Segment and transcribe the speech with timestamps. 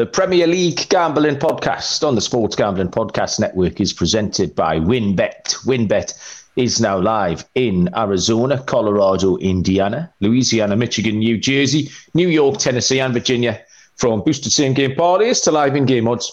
[0.00, 5.56] The Premier League Gambling Podcast on the Sports Gambling Podcast Network is presented by WynnBET.
[5.66, 12.98] WynnBET is now live in Arizona, Colorado, Indiana, Louisiana, Michigan, New Jersey, New York, Tennessee,
[12.98, 13.60] and Virginia.
[13.96, 16.32] From boosted same game parlays to live in game odds,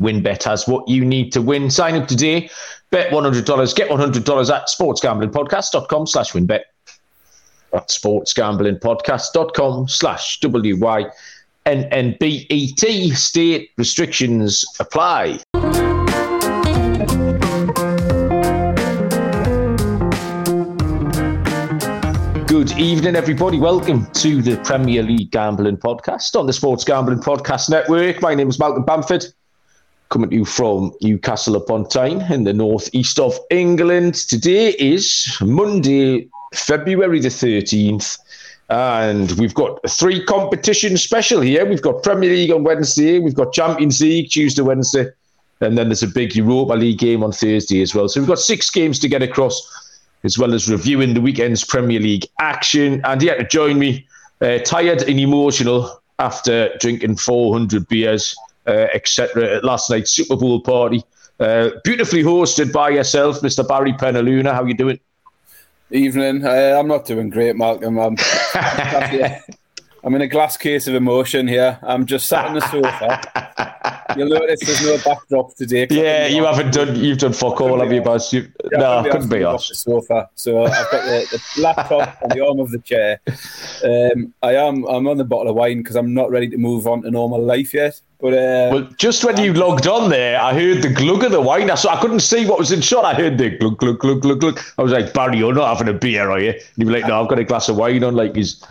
[0.00, 1.68] WynnBET has what you need to win.
[1.68, 2.48] Sign up today,
[2.92, 6.60] bet $100, get $100 at sportsgamblingpodcast.com slash wynnbet.
[7.72, 11.06] At sportsgamblingpodcast.com slash W-Y.
[11.66, 15.38] NNBET state restrictions apply.
[22.46, 23.58] Good evening, everybody.
[23.60, 28.20] Welcome to the Premier League Gambling Podcast on the Sports Gambling Podcast Network.
[28.20, 29.24] My name is Malcolm Bamford,
[30.08, 34.14] coming to you from Newcastle upon Tyne in the northeast of England.
[34.14, 38.18] Today is Monday, February the 13th.
[38.72, 41.66] And we've got three competition special here.
[41.66, 45.10] We've got Premier League on Wednesday, we've got Champions League Tuesday, Wednesday,
[45.60, 48.08] and then there's a big Europa League game on Thursday as well.
[48.08, 49.60] So we've got six games to get across,
[50.24, 53.02] as well as reviewing the weekend's Premier League action.
[53.04, 54.06] And yeah, to join me,
[54.40, 58.34] uh, tired and emotional after drinking 400 beers,
[58.66, 59.56] uh, etc.
[59.56, 61.04] at last night's Super Bowl party.
[61.38, 63.68] Uh, beautifully hosted by yourself, Mr.
[63.68, 64.54] Barry Penaluna.
[64.54, 64.98] How are you doing?
[65.92, 66.44] Evening.
[66.44, 67.98] Uh, I'm not doing great, Malcolm.
[67.98, 68.16] I'm,
[68.54, 69.42] I'm
[70.04, 71.78] in a glass case of emotion here.
[71.82, 73.62] I'm just sat on the sofa.
[74.16, 75.86] You'll notice there's no backdrop today.
[75.90, 76.96] Yeah, you haven't done.
[76.96, 78.32] You've done fuck all, have you, Buzz?
[78.32, 79.68] You, yeah, no, I couldn't be us.
[79.68, 80.28] The sofa.
[80.34, 83.20] So I've got the, the laptop on the arm of the chair.
[83.84, 84.84] Um, I am.
[84.84, 87.42] I'm on the bottle of wine because I'm not ready to move on to normal
[87.42, 88.00] life yet.
[88.20, 91.40] But uh, well, just when you logged on there, I heard the glug of the
[91.40, 91.70] wine.
[91.70, 93.04] I, saw, I couldn't see what was in shot.
[93.04, 94.60] I heard the glug, glug, glug, glug, glug.
[94.78, 96.50] I was like, Barry, you're not having a beer, are you?
[96.50, 98.14] And he was like, No, I've got a glass of wine on.
[98.14, 98.62] Like, he's.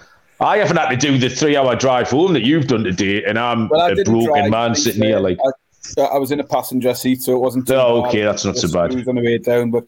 [0.41, 3.69] I haven't had to do the three-hour drive home that you've done today, and I'm
[3.69, 5.19] well, a broken man sitting here.
[5.19, 5.37] Like,
[5.97, 7.67] I, I, was in a passenger seat, so it wasn't.
[7.67, 9.07] Too oh, okay, that's not so bad.
[9.07, 9.85] on the way down, but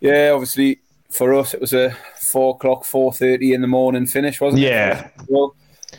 [0.00, 0.80] yeah, obviously
[1.10, 4.98] for us it was a four o'clock, four thirty in the morning finish, wasn't yeah.
[4.98, 5.12] it?
[5.16, 5.24] Yeah.
[5.28, 5.56] Well,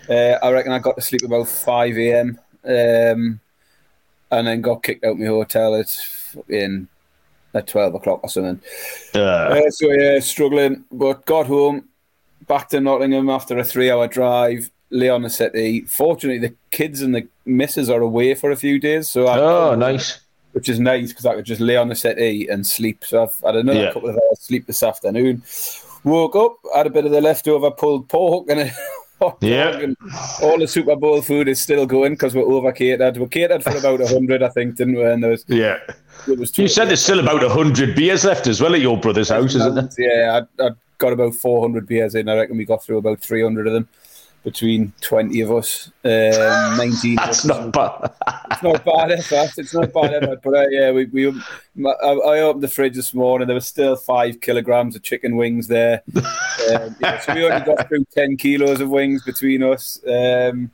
[0.09, 2.39] uh, I reckon I got to sleep about five a.m.
[2.63, 3.39] Um,
[4.29, 5.97] and then got kicked out my hotel at
[6.49, 6.87] in
[7.53, 8.61] at twelve o'clock or something.
[9.15, 9.19] Uh.
[9.19, 11.87] Uh, so yeah, struggling, but got home,
[12.47, 14.69] back to Nottingham after a three-hour drive.
[14.89, 15.81] Leon the City.
[15.81, 19.75] Fortunately, the kids and the missus are away for a few days, so I, oh,
[19.75, 20.19] nice.
[20.53, 23.03] Which is nice because I could just lay on the settee and sleep.
[23.05, 23.93] So I've had another yeah.
[23.93, 25.43] couple of hours sleep this afternoon.
[26.03, 28.71] Woke up, had a bit of the leftover pulled pork and a
[29.41, 29.87] yeah.
[30.41, 33.17] all the Super Bowl food is still going because we're over catered.
[33.17, 35.03] We're catered for about 100, I think, didn't we?
[35.03, 35.79] And there was, yeah.
[36.27, 39.29] It was you said there's still about 100 beers left as well at your brother's
[39.29, 39.89] house, isn't there?
[39.97, 42.29] Yeah, I, I got about 400 beers in.
[42.29, 43.87] I reckon we got through about 300 of them
[44.43, 47.15] between 20 of us, um, 19.
[47.15, 48.13] That's not bad.
[48.51, 49.49] it's not bad effort.
[49.57, 50.39] It's not bad effort.
[50.41, 51.27] But uh, yeah, we, we
[51.85, 53.47] I, I, opened the fridge this morning.
[53.47, 56.01] There were still five kilograms of chicken wings there.
[56.67, 60.01] Um, yeah, so we only got through 10 kilos of wings between us.
[60.05, 60.69] Um,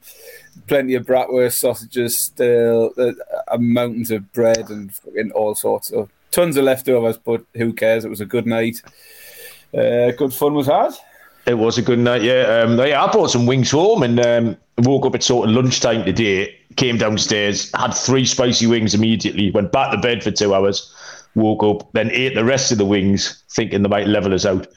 [0.66, 6.58] plenty of bratwurst sausages still, uh, mountains of bread and fucking all sorts of tons
[6.58, 7.20] of leftovers.
[7.20, 8.06] But who cares?
[8.06, 8.82] It was a good night.
[9.74, 10.94] Uh, good fun was had.
[11.46, 12.64] It was a good night, yeah.
[12.64, 16.06] Um, yeah, I brought some wings home and um, woke up at sort of lunchtime
[16.06, 16.56] today.
[16.78, 19.52] Came downstairs, had three spicy wings immediately.
[19.52, 20.94] Went back to bed for two hours.
[21.36, 24.68] Woke up, then ate the rest of the wings, thinking they might level us out.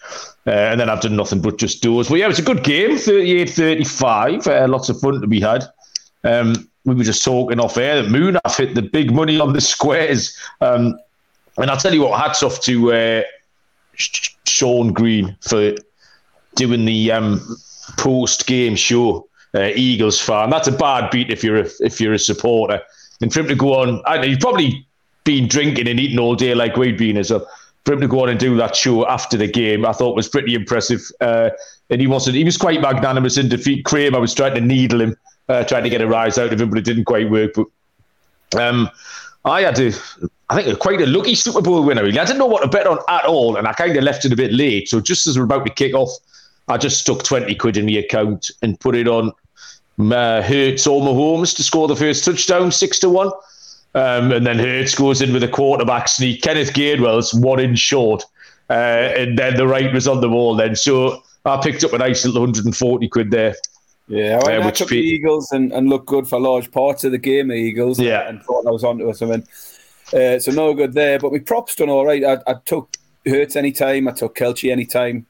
[0.46, 2.08] Uh, and then I've done nothing but just doors.
[2.08, 4.46] But yeah, it was a good game, 38 35.
[4.46, 5.64] Uh, lots of fun to be had.
[6.24, 9.52] Um, we were just talking off air that Moon have hit the big money on
[9.52, 10.36] the squares.
[10.60, 10.98] Um,
[11.58, 13.22] and I'll tell you what, hats off to uh,
[14.56, 15.74] Sean Green for
[16.54, 17.56] doing the um,
[17.98, 19.28] post game show.
[19.54, 20.50] Uh, Eagles fan.
[20.50, 22.82] That's a bad beat if you're a, if you're a supporter.
[23.22, 24.86] And for him to go on, I know you've probably
[25.24, 27.46] been drinking and eating all day like we've been as well.
[27.84, 30.28] For him to go on and do that show after the game, I thought was
[30.28, 31.00] pretty impressive.
[31.20, 31.50] Uh,
[31.88, 32.36] and he wasn't.
[32.36, 33.84] He was quite magnanimous in defeat.
[33.84, 35.16] Cream, I was trying to needle him,
[35.48, 37.52] uh, trying to get a rise out of him, but it didn't quite work.
[37.54, 38.90] But um,
[39.44, 39.92] I had to,
[40.48, 42.04] I think, quite a lucky Super Bowl winner.
[42.04, 44.32] I didn't know what to bet on at all, and I kind of left it
[44.32, 44.88] a bit late.
[44.88, 46.10] So just as we're about to kick off,
[46.68, 49.32] I just stuck 20 quid in the account and put it on
[49.98, 53.30] uh, Hurts or Mahomes to score the first touchdown, six to one.
[53.94, 56.42] Um, and then Hurts goes in with a quarterback sneak.
[56.42, 58.24] Kenneth Gainwell's one in short.
[58.68, 58.72] Uh,
[59.16, 60.76] and then the right was on the wall then.
[60.76, 63.54] So I picked up a nice little 140 quid there.
[64.08, 67.18] Yeah, I, uh, took the Eagles and, and looked good for large parts of the
[67.18, 67.98] game, the Eagles.
[67.98, 68.28] Yeah.
[68.28, 69.44] And, thought I was onto something.
[70.12, 71.18] Uh, so no good there.
[71.18, 72.24] But we props done all right.
[72.24, 74.08] I, I took Hurts anytime.
[74.08, 75.26] I took Kelce anytime.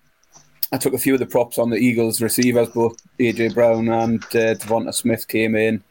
[0.72, 4.22] I took a few of the props on the Eagles receivers, both AJ Brown and
[4.24, 5.82] uh, Devonta Smith came in.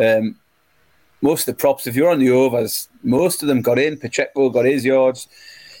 [0.00, 0.36] Um,
[1.20, 3.98] most of the props, if you're on the overs, most of them got in.
[3.98, 5.26] Pacheco got his yards.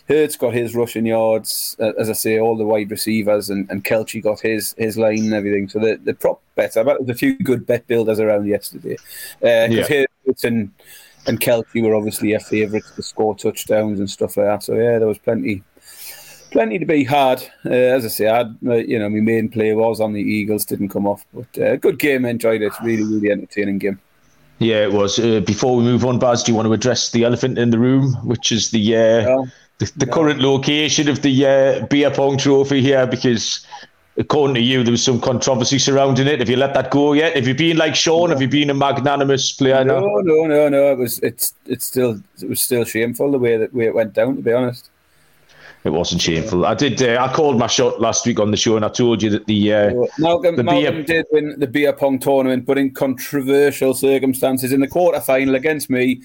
[0.08, 3.84] Hurts got his rushing yards, uh, as I say, all the wide receivers, and, and
[3.84, 5.68] Kelce got his his line and everything.
[5.68, 8.96] So the, the prop bets, I bet there's a few good bet builders around yesterday.
[9.42, 9.86] Uh, yeah.
[10.26, 10.72] Hurts and,
[11.26, 14.62] and Kelce were obviously your favourites to score touchdowns and stuff like that.
[14.62, 15.62] So yeah, there was plenty
[16.54, 17.42] plenty to be had.
[17.66, 20.22] Uh, as I say, I had, uh, you know, my main play was on the
[20.22, 22.24] Eagles, didn't come off, but uh, good game.
[22.24, 22.72] Enjoyed it.
[22.82, 24.00] Really, really entertaining game.
[24.60, 25.18] Yeah, it was.
[25.18, 27.78] Uh, before we move on, Baz, do you want to address the elephant in the
[27.78, 29.46] room, which is the uh, no.
[29.78, 30.12] the, the no.
[30.12, 33.04] current location of the uh, beer pong trophy here?
[33.04, 33.66] Because
[34.16, 36.40] according to you, there was some controversy surrounding it.
[36.40, 37.36] Have you let that go yet?
[37.36, 38.30] Have you been like Sean?
[38.30, 39.84] Have you been a magnanimous player?
[39.84, 40.06] No, now?
[40.22, 40.92] no, no, no.
[40.92, 44.12] It was it's it's still it was still shameful the way that way it went
[44.12, 44.36] down.
[44.36, 44.90] To be honest.
[45.84, 46.64] It wasn't shameful.
[46.64, 47.02] I did.
[47.02, 49.44] Uh, I called my shot last week on the show, and I told you that
[49.44, 51.04] the uh, Malcolm, the Malcolm beer...
[51.04, 54.72] did win the beer pong tournament, but in controversial circumstances.
[54.72, 56.22] In the quarter final against me,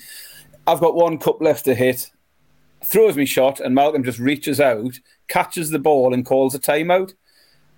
[0.65, 2.09] I've got one cup left to hit.
[2.85, 4.97] Throws me shot, and Malcolm just reaches out,
[5.27, 7.13] catches the ball, and calls a timeout.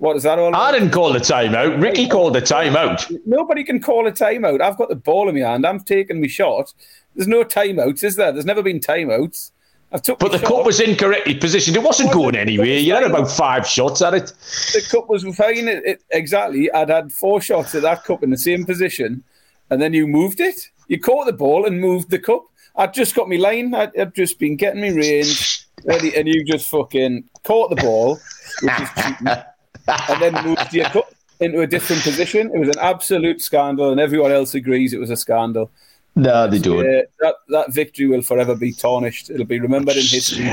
[0.01, 0.47] What is that all?
[0.47, 0.59] About?
[0.59, 1.79] I didn't call the timeout.
[1.79, 3.15] Ricky called the timeout.
[3.27, 4.59] Nobody can call a timeout.
[4.59, 5.63] I've got the ball in my hand.
[5.63, 6.73] I'm taking my shot.
[7.13, 8.31] There's no timeouts, is there?
[8.31, 9.51] There's never been timeouts
[9.91, 10.17] I took.
[10.17, 10.47] but the shot.
[10.47, 11.77] cup was incorrectly positioned.
[11.77, 12.65] It wasn't going anywhere.
[12.65, 14.33] You had about five shots at it.
[14.73, 15.67] The cup was fine.
[15.67, 16.71] It, it, exactly.
[16.71, 19.23] I'd had four shots at that cup in the same position,
[19.69, 20.71] and then you moved it.
[20.87, 22.45] You caught the ball and moved the cup.
[22.75, 23.75] I'd just got me line.
[23.75, 28.19] I'd, I'd just been getting me range, ready, and you just fucking caught the ball,
[28.63, 29.27] which is cheating,
[29.87, 32.51] and then moved your cup into a different position.
[32.53, 35.71] It was an absolute scandal, and everyone else agrees it was a scandal.
[36.15, 36.79] No, they don't.
[36.79, 39.29] Uh, that that victory will forever be tarnished.
[39.29, 40.45] It'll be remembered in history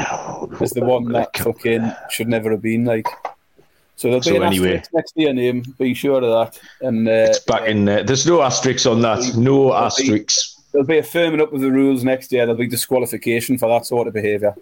[0.60, 3.06] as the one that fucking should never have been like.
[3.96, 5.62] So there'll be so an anyway, next to your name.
[5.76, 6.60] Be sure of that.
[6.86, 8.04] And uh, it's back in there.
[8.04, 9.36] There's no asterisks on that.
[9.36, 10.62] No asterisks.
[10.70, 12.46] There'll be a firming up of the rules next year.
[12.46, 14.54] There'll be disqualification for that sort of behaviour.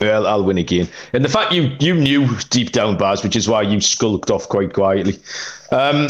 [0.00, 0.88] Well, I'll win again.
[1.12, 4.48] And the fact you you knew deep down, Baz, which is why you skulked off
[4.48, 5.18] quite quietly.
[5.70, 6.08] Um,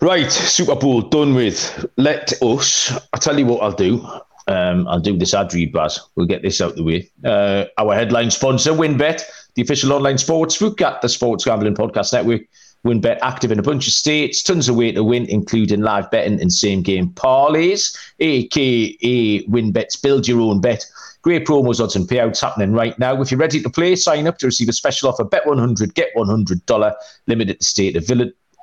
[0.00, 1.84] Right, Super Bowl done with.
[1.96, 2.92] Let us.
[3.12, 4.06] I'll tell you what I'll do.
[4.46, 5.98] Um, I'll do this ad read, Baz.
[6.14, 7.10] We'll get this out the way.
[7.24, 9.22] Uh, our headline sponsor, WynnBET,
[9.54, 12.42] the official online sports book at the Sports Gambling Podcast Network.
[12.86, 16.40] WynnBET active in a bunch of states, tons of way to win, including live betting
[16.40, 20.86] and same game parlays, aka WynnBET's build your own bet.
[21.28, 23.20] Great promos, odds, and payouts happening right now.
[23.20, 25.24] If you're ready to play, sign up to receive a special offer.
[25.24, 26.94] Bet 100, get $100,
[27.26, 27.96] limited state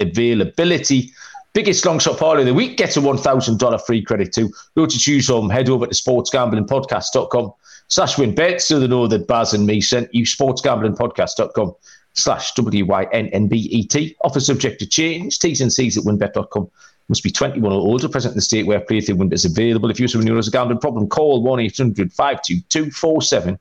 [0.02, 1.12] availability.
[1.54, 4.52] Biggest long shot parlay of the week gets a $1,000 free credit too.
[4.76, 7.54] Go to choose from, head over to sportsgamblingpodcast.com
[7.88, 11.76] slash WynnBET so they know that Baz and me sent you sportsgamblingpodcast.com
[12.14, 14.16] slash W-Y-N-N-B-E-T.
[14.24, 15.38] Offer subject to change.
[15.38, 16.72] T's and C's at wynnbet.com.
[17.08, 19.92] Must be 21 or older, present in the state where playthrough WynnBET is available.
[19.92, 23.60] If you have a gambling problem, call 1-800-522-4700.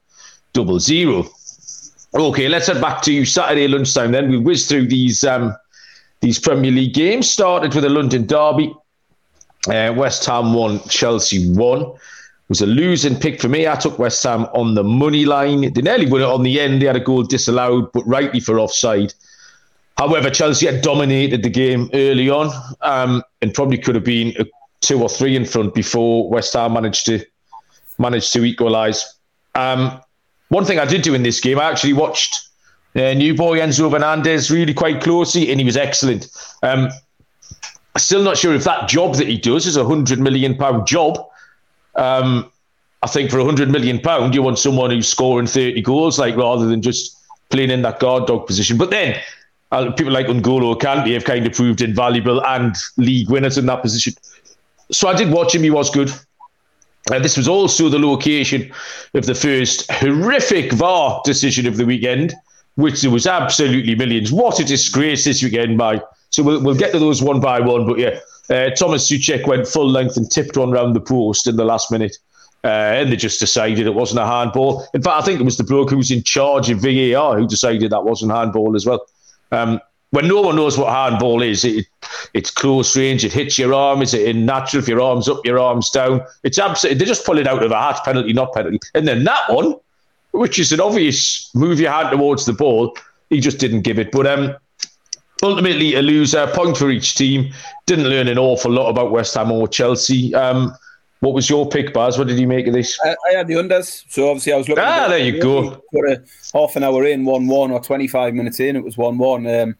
[2.17, 4.31] Okay, let's head back to Saturday lunchtime then.
[4.31, 5.53] We whizzed through these um,
[6.21, 7.29] these Premier League games.
[7.29, 8.73] Started with a London derby.
[9.67, 11.83] Uh, West Ham won, Chelsea won.
[11.83, 13.67] It was a losing pick for me.
[13.67, 15.73] I took West Ham on the money line.
[15.73, 16.81] They nearly won it on the end.
[16.81, 19.13] They had a goal disallowed, but rightly for offside.
[19.97, 22.51] However, Chelsea had dominated the game early on
[22.81, 24.35] um, and probably could have been
[24.81, 27.25] two or three in front before West Ham managed to
[27.99, 29.19] managed to equalise.
[29.55, 30.01] Um,
[30.49, 32.49] one thing I did do in this game, I actually watched
[32.97, 36.29] uh, new boy Enzo Fernandez really quite closely, and he was excellent.
[36.63, 36.91] Um,
[37.97, 41.19] still not sure if that job that he does is a hundred million pound job.
[41.95, 42.51] Um,
[43.03, 46.37] I think for a hundred million pound, you want someone who's scoring thirty goals, like
[46.37, 47.17] rather than just
[47.51, 48.77] playing in that guard dog position.
[48.77, 49.21] But then
[49.97, 54.15] people like N'Golo Kante have kind of proved invaluable and league winners in that position.
[54.93, 56.11] So I did watch him; he was good.
[57.11, 58.73] Uh, this was also the location
[59.13, 62.35] of the first horrific VAR decision of the weekend
[62.77, 64.33] which there was absolutely millions.
[64.33, 66.01] What a disgrace this weekend by.
[66.31, 67.87] So we'll, we'll get to those one by one.
[67.87, 71.57] But yeah, uh, Thomas Soucek went full length and tipped one round the post in
[71.57, 72.17] the last minute.
[72.65, 74.87] Uh, and they just decided it wasn't a handball.
[74.95, 77.47] In fact, I think it was the bloke who was in charge of VAR who
[77.47, 79.05] decided that wasn't handball as well.
[79.53, 81.87] Um, when no one knows what handball is, it,
[82.35, 84.01] it's close range, it hits your arm.
[84.01, 84.81] Is it in natural?
[84.81, 86.25] If your arm's up, your arm's down.
[86.45, 88.79] It's absolutely, they just pull it out of a hat, penalty, not penalty.
[88.95, 89.75] And then that one,
[90.31, 92.97] which is an obvious move your hand towards the ball.
[93.29, 94.13] He just didn't give it.
[94.13, 94.55] But um,
[95.43, 97.53] ultimately, a loser, point for each team.
[97.87, 100.33] Didn't learn an awful lot about West Ham or Chelsea.
[100.35, 100.73] Um,
[101.25, 102.19] What was your pick, Baz?
[102.19, 103.01] What did you make of this?
[103.03, 104.85] I, I had the unders, so obviously I was looking.
[104.87, 105.83] Ah, there you go.
[105.91, 109.47] Put a half an hour in, one-one, or twenty-five minutes in, it was one-one.
[109.47, 109.75] Um,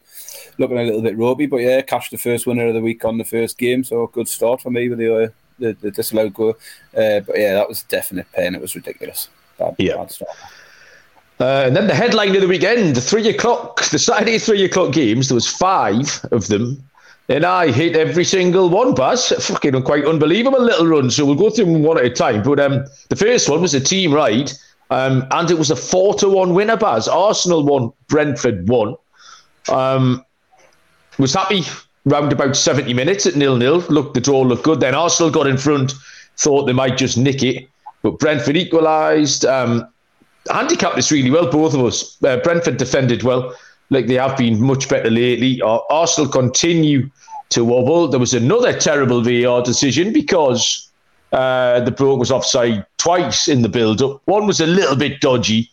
[0.57, 3.19] looking a little bit ropey, but yeah, cashed the first winner of the week on
[3.19, 5.27] the first game, so good start for me with the uh,
[5.59, 6.55] the, the disallowed goal.
[6.97, 8.55] Uh, but yeah, that was definite pain.
[8.55, 9.29] It was ridiculous.
[9.59, 9.97] Bad, Yeah.
[9.97, 10.31] bad start.
[11.39, 14.93] Uh, and then the headline of the weekend, the three o'clock, the Saturday three o'clock
[14.93, 15.27] games.
[15.27, 16.81] There was five of them,
[17.29, 18.93] and I hit every single one.
[18.93, 21.09] Baz, fucking quite unbelievable little run.
[21.09, 22.43] So we'll go through them one at a time.
[22.43, 24.51] But um, the first one was a team ride,
[24.89, 26.77] um, and it was a four to one winner.
[26.77, 28.95] Baz, Arsenal won, Brentford won.
[29.69, 30.23] Um,
[31.17, 31.63] was happy
[32.05, 33.79] round about 70 minutes at nil nil.
[33.89, 34.79] Looked, the draw looked good.
[34.79, 35.93] Then Arsenal got in front,
[36.37, 37.67] thought they might just nick it,
[38.03, 39.45] but Brentford equalised.
[39.45, 39.87] Um,
[40.51, 42.21] handicapped this really well, both of us.
[42.23, 43.55] Uh, Brentford defended well,
[43.89, 45.61] like they have been much better lately.
[45.61, 47.09] Arsenal continue
[47.49, 48.07] to wobble.
[48.07, 50.89] There was another terrible VAR decision because
[51.31, 54.21] uh, the bloke was offside twice in the build up.
[54.25, 55.69] One was a little bit dodgy.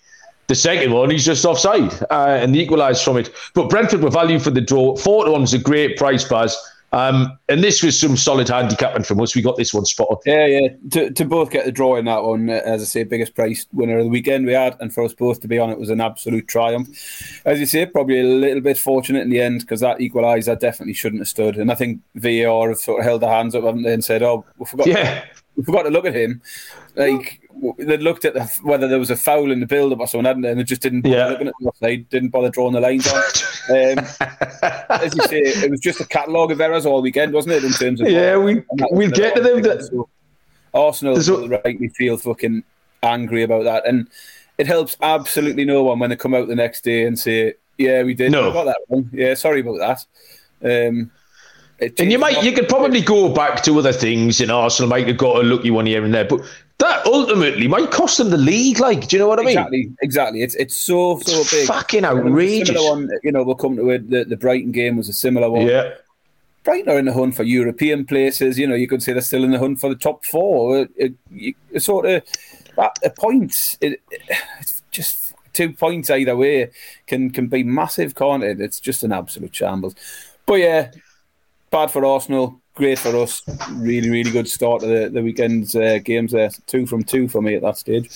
[0.49, 3.33] The second one, he's just offside, uh, and they equalised from it.
[3.55, 4.97] But Brentford were value for the draw.
[4.97, 6.57] Four to one was a great price, Baz.
[6.93, 9.35] Um, and this was some solid handicapping from us.
[9.35, 10.17] We got this one spot on.
[10.27, 10.69] Yeah, yeah.
[10.91, 13.67] To, to both get the draw in that one, uh, as I say, biggest price
[13.73, 15.89] winner of the weekend we had, and for us both to be on it was
[15.91, 16.89] an absolute triumph.
[17.47, 20.95] As you say, probably a little bit fortunate in the end because that equaliser definitely
[20.95, 21.57] shouldn't have stood.
[21.57, 24.23] And I think VAR have sort of held their hands up haven't they, and said,
[24.23, 25.25] "Oh, we forgot, Yeah.
[25.57, 26.43] we forgot to look at him."
[26.95, 27.41] Like
[27.79, 30.43] they looked at the, whether there was a foul in the build-up or something, hadn't
[30.43, 30.51] they?
[30.51, 31.29] And they just didn't bother Yeah.
[31.29, 33.19] looking at the offside, didn't bother drawing the lines on.
[33.71, 34.05] Um,
[34.91, 37.65] as you say, it was just a catalogue of errors all weekend, wasn't it?
[37.65, 39.63] In terms of Yeah, we we'll get to them.
[39.63, 40.09] That, so
[40.75, 42.65] Arsenal There's a- will rightly feel fucking
[43.03, 44.09] angry about that, and
[44.59, 48.03] it helps absolutely no one when they come out the next day and say, "Yeah,
[48.03, 48.33] we did.
[48.33, 48.47] No.
[48.49, 49.09] We got that wrong.
[49.13, 49.79] Yeah, sorry about
[50.61, 51.11] that." Um,
[51.99, 55.17] And you might, you could probably go back to other things, and Arsenal might have
[55.19, 56.41] got a lucky one here and there, but
[56.83, 58.79] that ultimately might cost them the league.
[58.81, 59.51] Like, do you know what I mean?
[59.57, 60.43] exactly, exactly.
[60.43, 61.67] It's it's so so It's big.
[61.67, 62.83] fucking And it was a outrageous.
[62.83, 64.09] One, you know, we'll come to it.
[64.11, 65.67] The, the Brighton game was a similar one.
[65.67, 65.95] Yeah,
[66.65, 68.59] Brighton are in the hunt for European places.
[68.59, 70.81] You know, you could say they're still in the hunt for the top four.
[70.83, 72.23] It, it, you- it's sort of
[72.79, 74.01] at a point, it,
[74.61, 76.71] it's just two points either way
[77.07, 78.61] can can be massive, can't it?
[78.61, 79.95] It's just an absolute shambles.
[80.47, 80.91] But yeah,
[81.71, 83.43] bad for Arsenal, great for us.
[83.73, 86.51] Really, really good start to the, the weekend's uh, games there.
[86.67, 88.11] Two from two for me at that stage.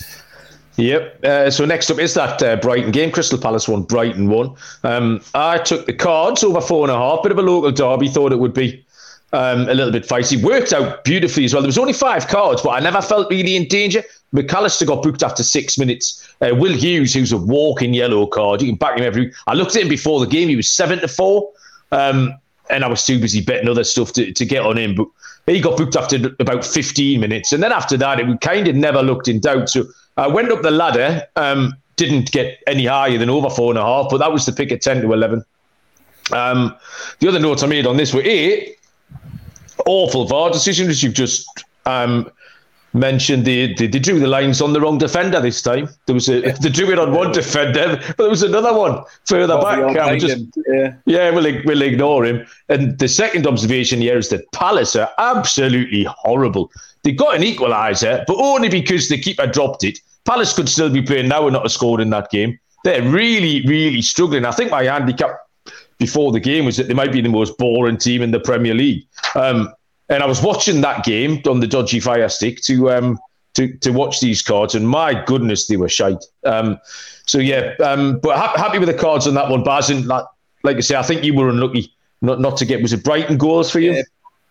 [0.77, 1.25] Yep.
[1.25, 3.11] Uh, so next up is that uh, Brighton game.
[3.11, 4.55] Crystal Palace won, Brighton won.
[4.83, 7.23] Um, I took the cards over four and a half.
[7.23, 8.07] Bit of a local derby.
[8.07, 8.85] Thought it would be
[9.33, 10.41] um, a little bit feisty.
[10.41, 11.63] Worked out beautifully as well.
[11.63, 14.03] There was only five cards, but I never felt really in danger.
[14.31, 16.27] Mac Allister got booked after six minutes.
[16.41, 19.33] Uh, Will Hughes, who's a walking yellow card, you can back him every.
[19.47, 20.47] I looked at him before the game.
[20.47, 21.49] He was seven to four,
[21.91, 22.33] um,
[22.69, 24.95] and I was too busy betting other stuff to, to get on him.
[24.95, 25.07] But
[25.45, 29.01] he got booked after about 15 minutes, and then after that, it kind of never
[29.01, 29.69] looked in doubt.
[29.69, 29.85] So
[30.17, 31.23] I went up the ladder.
[31.35, 34.53] Um, didn't get any higher than over four and a half, but that was the
[34.53, 35.43] pick at 10 to 11.
[36.31, 36.75] Um,
[37.19, 38.75] the other notes I made on this were A,
[39.85, 41.47] awful VAR decision, as you've just
[41.85, 42.29] um,
[42.97, 43.45] mentioned.
[43.45, 45.87] They, they, they drew the lines on the wrong defender this time.
[46.05, 49.57] There was a, they drew it on one defender, but there was another one further
[49.59, 50.19] back.
[50.19, 50.43] Just.
[50.67, 50.93] Yeah.
[51.05, 52.45] yeah, we'll, we'll ignore him.
[52.69, 56.71] And the second observation here is that Palace are absolutely horrible.
[57.03, 59.99] They got an equaliser, but only because the keeper dropped it.
[60.25, 62.59] Palace could still be playing now and not have scored in that game.
[62.83, 64.45] They're really, really struggling.
[64.45, 65.31] I think my handicap
[65.97, 68.73] before the game was that they might be the most boring team in the Premier
[68.73, 69.05] League.
[69.35, 69.73] Um,
[70.09, 73.19] and I was watching that game on the dodgy fire stick to um,
[73.55, 76.23] to to watch these cards, and my goodness, they were shite.
[76.45, 76.79] Um,
[77.25, 79.89] so yeah, um, but ha- happy with the cards on that one, Baz.
[79.89, 80.25] And like,
[80.63, 82.81] like I say, I think you were unlucky not not to get.
[82.81, 83.93] Was it Brighton goals for you?
[83.93, 84.03] Yeah.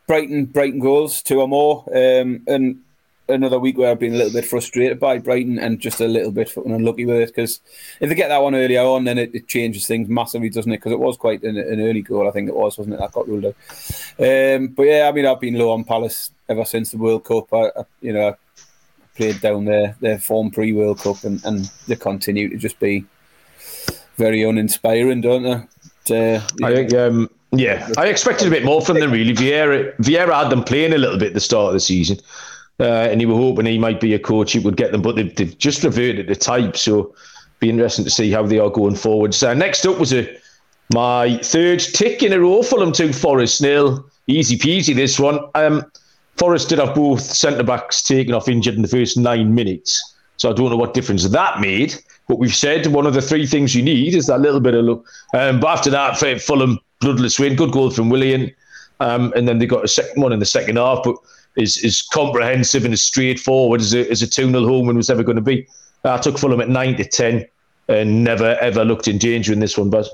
[0.06, 2.80] Brighton, Brighton goals, two or more, um, and
[3.28, 6.30] another week where I've been a little bit frustrated by Brighton and just a little
[6.30, 7.60] bit fucking unlucky with it because
[8.00, 10.76] if they get that one earlier on, then it, it changes things massively, doesn't it?
[10.76, 13.00] Because it was quite an, an early goal, I think it was, wasn't it?
[13.00, 13.56] That got ruled out.
[14.18, 17.52] Um, but yeah, I mean, I've been low on Palace ever since the World Cup.
[17.52, 18.34] I, I you know, I
[19.16, 23.04] played down their their form pre World Cup, and, and they continue to just be
[24.16, 25.66] very uninspiring, don't they?
[26.08, 29.10] Uh, I think, um, yeah, I expected a bit more from them.
[29.10, 32.18] Really, Vieira, Vieira had them playing a little bit at the start of the season,
[32.80, 35.16] uh, and he were hoping he might be a coach who would get them, but
[35.16, 36.76] they've, they've just reverted to type.
[36.76, 37.14] So,
[37.58, 39.34] be interesting to see how they are going forward.
[39.34, 40.28] So, next up was a
[40.92, 42.62] my third tick in a row.
[42.62, 44.04] Fulham two, Forest nil.
[44.26, 45.38] Easy peasy this one.
[45.54, 45.84] Um,
[46.36, 50.14] Forest did have both centre backs taken off injured in the first nine minutes.
[50.36, 51.94] So I don't know what difference that made.
[52.28, 54.84] But we've said one of the three things you need is that little bit of
[54.84, 55.04] luck.
[55.32, 57.56] Um, but after that, Fulham, bloodless win.
[57.56, 58.52] Good goal from Willian.
[59.00, 61.00] Um, and then they got a second one in the second half.
[61.04, 61.16] But
[61.56, 65.10] as, as comprehensive and as straightforward as a, as a 2 0 home win was
[65.10, 65.66] ever going to be.
[66.04, 67.46] I took Fulham at 9 to 10
[67.88, 70.10] and never ever looked in danger in this one, Buzz.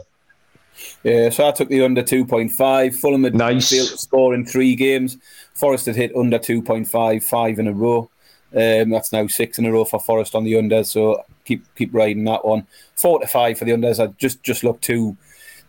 [1.05, 2.95] Yeah, so I took the under 2.5.
[2.95, 3.71] Fulham had nice.
[3.71, 5.19] failed to score in three games.
[5.55, 8.09] Forest had hit under 2.5, five in a row.
[8.55, 10.87] Um, that's now six in a row for Forest on the unders.
[10.87, 12.67] So keep keep riding that one.
[12.97, 14.03] Four to five for the unders.
[14.03, 15.17] I just just look too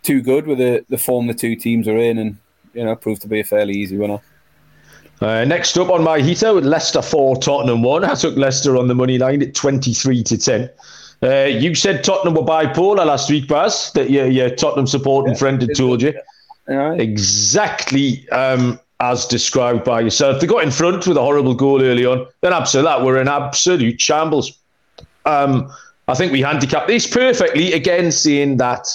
[0.02, 2.36] too good with the, the form the two teams are in, and
[2.74, 4.20] you know proved to be a fairly easy winner.
[5.20, 8.04] Uh, next up on my heater, with Leicester four, Tottenham one.
[8.04, 10.70] I took Leicester on the money line at twenty three to ten.
[11.22, 13.92] Uh, you said Tottenham were bipolar last week, Baz.
[13.94, 16.12] That your, your Tottenham supporting yeah, friend had told you.
[16.92, 20.40] Exactly um, as described by yourself.
[20.40, 22.26] They got in front with a horrible goal early on.
[22.40, 24.58] Then after that, we're in absolute shambles.
[25.24, 25.72] Um,
[26.08, 28.86] I think we handicapped this perfectly again, seeing that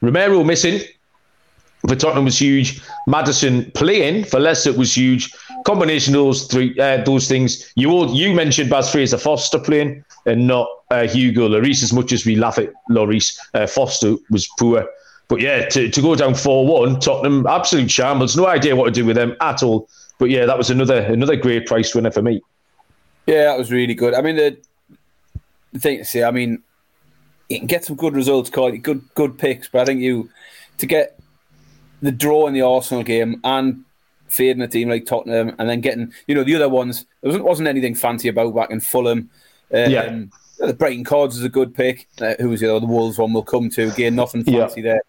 [0.00, 0.80] Romero missing
[1.88, 2.80] for Tottenham was huge.
[3.06, 5.32] Maddison playing for Leicester was huge.
[5.66, 7.72] Combination of those three, uh, those things.
[7.74, 11.82] You all, you mentioned Baz Fraser Forster playing and not uh, Hugo Lloris.
[11.82, 14.86] As much as we laugh at Lloris, uh, Forster was poor.
[15.26, 18.36] But yeah, to, to go down four one, Tottenham absolute shambles.
[18.36, 19.88] No idea what to do with them at all.
[20.20, 22.40] But yeah, that was another another great price winner for me.
[23.26, 24.14] Yeah, that was really good.
[24.14, 24.56] I mean, the,
[25.72, 26.62] the thing to say, I mean,
[27.48, 30.30] you can get some good results, quite good good picks, but I think you
[30.78, 31.18] to get
[32.00, 33.84] the draw in the Arsenal game and
[34.28, 37.06] fading a team like Tottenham, and then getting you know the other ones.
[37.22, 39.30] There wasn't, wasn't anything fancy about back in Fulham.
[39.72, 40.24] Um, yeah.
[40.58, 42.08] The Brighton Cards is a good pick.
[42.20, 42.80] Uh, who was the other?
[42.80, 44.14] The Wolves one we'll come to again.
[44.14, 44.92] Nothing fancy yeah.
[44.92, 45.02] there.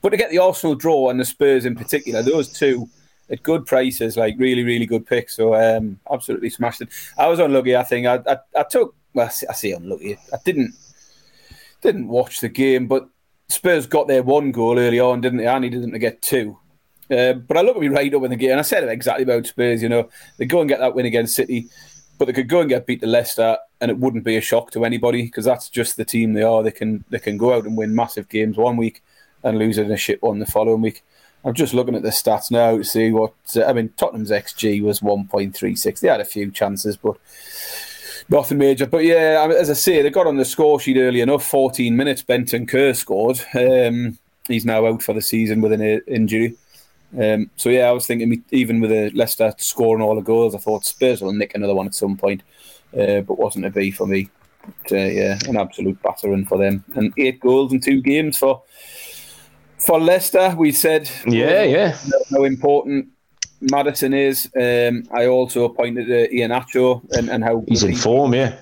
[0.00, 2.88] But to get the Arsenal draw and the Spurs in particular, those two
[3.28, 5.36] at good prices, like really, really good picks.
[5.36, 6.88] So um, absolutely smashed it.
[7.18, 7.76] I was unlucky.
[7.76, 8.94] I think I, I, I took.
[9.12, 10.16] Well, I say unlucky.
[10.32, 10.74] I didn't
[11.82, 13.08] didn't watch the game, but
[13.48, 15.48] Spurs got their one goal early on, didn't they?
[15.48, 16.58] I needed them to get two.
[17.10, 18.88] Uh, but I look at me right up in the game, and I said it
[18.88, 19.82] exactly about Spurs.
[19.82, 20.08] You know,
[20.38, 21.68] they go and get that win against City,
[22.18, 24.70] but they could go and get beat to Leicester, and it wouldn't be a shock
[24.72, 26.62] to anybody because that's just the team they are.
[26.62, 29.02] They can they can go out and win massive games one week
[29.42, 31.02] and lose in a shit one the following week.
[31.44, 33.92] I'm just looking at the stats now to see what uh, I mean.
[33.96, 36.00] Tottenham's xG was 1.36.
[36.00, 37.16] They had a few chances, but
[38.28, 38.86] nothing major.
[38.86, 41.46] But yeah, as I say, they got on the score sheet early enough.
[41.46, 42.22] 14 minutes.
[42.22, 43.40] Bentancur scored.
[43.54, 46.56] Um, he's now out for the season with an injury.
[47.18, 50.58] Um, so yeah, I was thinking even with the Leicester scoring all the goals, I
[50.58, 52.42] thought Spurs will nick another one at some point,
[52.92, 54.28] uh, but wasn't a be for me.
[54.82, 58.62] But, uh, yeah, an absolute battering for them, and eight goals in two games for
[59.78, 60.54] for Leicester.
[60.58, 61.96] We said, yeah, yeah,
[62.30, 63.08] how important
[63.60, 64.50] Maddison is.
[64.56, 68.34] Um, I also pointed to Iheanacho and, and how he's in form.
[68.34, 68.58] Yeah,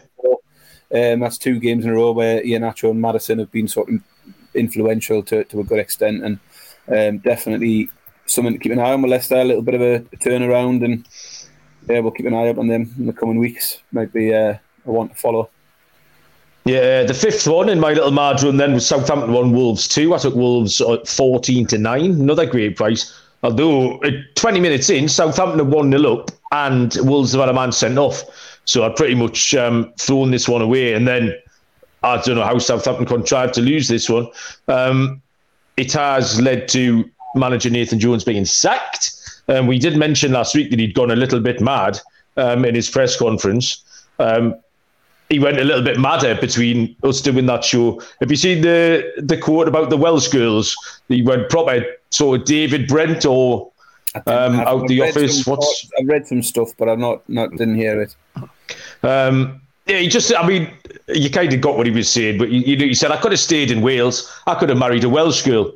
[0.94, 4.00] um, that's two games in a row where Iheanacho and Maddison have been sort of
[4.54, 6.38] influential to, to a good extent, and
[6.88, 7.88] um, definitely
[8.26, 9.36] something to keep an eye on with Leicester.
[9.36, 11.06] A little bit of a, turnaround, and
[11.88, 13.78] yeah, we'll keep an eye out on them in the coming weeks.
[13.92, 14.56] Might be uh,
[14.86, 15.50] a one to follow.
[16.64, 20.14] Yeah, the fifth one in my little mad run then was Southampton one, Wolves two.
[20.14, 22.12] I took Wolves at fourteen to nine.
[22.12, 23.12] Another great price.
[23.42, 24.00] Although
[24.34, 28.22] twenty minutes in, Southampton one nil up, and Wolves have had a man sent off.
[28.64, 31.34] So I pretty much um, thrown this one away, and then
[32.02, 34.28] I don't know how Southampton contrived to lose this one.
[34.68, 35.20] Um,
[35.76, 39.12] it has led to manager Nathan Jones being sacked.
[39.48, 42.00] Um, we did mention last week that he'd gone a little bit mad
[42.36, 43.84] um, in his press conference.
[44.18, 44.54] Um,
[45.28, 48.00] he went a little bit madder between us doing that show.
[48.20, 50.76] Have you seen the the quote about the Welsh girls?
[51.08, 53.70] He went proper sort of David Brent or
[54.26, 55.46] um, out the office.
[55.46, 58.14] What's I've read some stuff, but I've not not didn't hear it.
[59.02, 60.70] Um, yeah, he just, I mean,
[61.08, 63.32] you kind of got what he was saying, but you, you, he said, I could
[63.32, 64.32] have stayed in Wales.
[64.46, 65.72] I could have married a Welsh girl.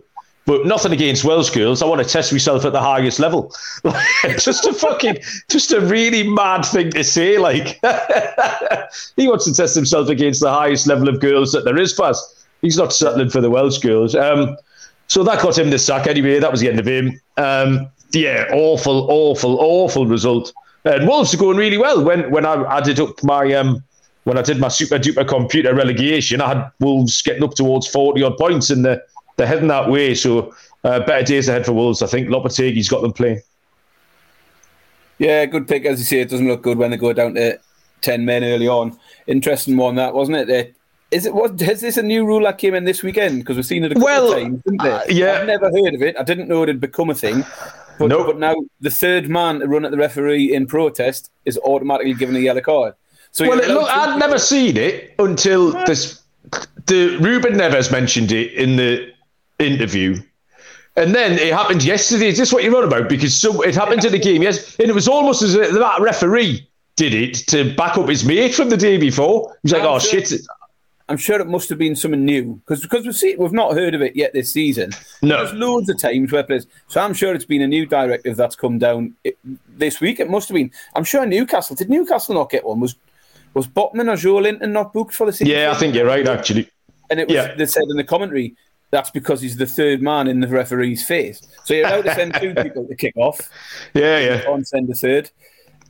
[0.49, 1.83] But nothing against Welsh girls.
[1.83, 3.55] I want to test myself at the highest level.
[4.39, 5.19] just a fucking,
[5.51, 7.37] just a really mad thing to say.
[7.37, 7.79] Like,
[9.17, 12.47] he wants to test himself against the highest level of girls that there is us.
[12.63, 14.15] He's not settling for the Welsh girls.
[14.15, 14.57] Um,
[15.07, 16.39] so that got him the sack anyway.
[16.39, 17.21] That was the end of him.
[17.37, 20.55] Um, yeah, awful, awful, awful result.
[20.87, 22.03] And Wolves are going really well.
[22.03, 23.85] When when I added up my um,
[24.25, 28.23] when I did my super duper computer relegation, I had Wolves getting up towards forty
[28.23, 29.03] odd points in the
[29.38, 30.14] they're heading that way.
[30.14, 32.03] So uh, better days ahead for Wolves.
[32.03, 33.40] I think Lopetegui's got them playing.
[35.18, 35.87] Yeah, good pick.
[35.87, 37.59] As you say, it doesn't look good when they go down to
[38.03, 38.98] ten men early on.
[39.27, 40.74] Interesting one that wasn't it?
[41.11, 43.38] Is it was has this a new rule that came in this weekend?
[43.40, 45.94] Because we've seen it a couple well, of times, didn't uh, yeah, I've never heard
[45.94, 46.16] of it.
[46.18, 47.44] I didn't know it had become a thing.
[47.98, 48.27] But, nope.
[48.27, 52.37] but now the third man to run at the referee in protest is automatically given
[52.37, 52.94] a yellow card.
[53.33, 56.22] So well, look, I'd never seen it until this.
[56.87, 59.12] The Ruben Neves mentioned it in the
[59.59, 60.21] interview.
[60.97, 62.29] And then it happened yesterday.
[62.29, 63.09] Is this what you're on about?
[63.09, 64.77] Because so, it happened in the game, yes.
[64.81, 68.55] And it was almost as if that referee did it to back up his mate
[68.55, 69.57] from the day before.
[69.62, 70.40] He's like, I'm oh, sure- shit.
[71.11, 73.94] I'm sure it must have been something new because because we've seen, we've not heard
[73.94, 74.90] of it yet this season.
[75.23, 75.38] No.
[75.38, 76.66] There's loads of times where players.
[76.88, 79.38] So I'm sure it's been a new directive that's come down it,
[79.79, 80.21] this week.
[80.21, 80.71] It must have been.
[80.94, 82.81] I'm sure Newcastle did Newcastle not get one?
[82.81, 82.97] Was
[83.55, 85.47] was Botman or Joelinton not booked for the season?
[85.47, 86.68] Yeah, I think you're right, actually.
[87.09, 87.55] And it was Yeah.
[87.55, 88.55] they said in the commentary
[88.90, 91.42] that's because he's the third man in the referee's face.
[91.64, 93.40] So you're allowed to send two people to kick off.
[93.94, 94.42] Yeah, yeah.
[94.42, 95.31] Can't send a third.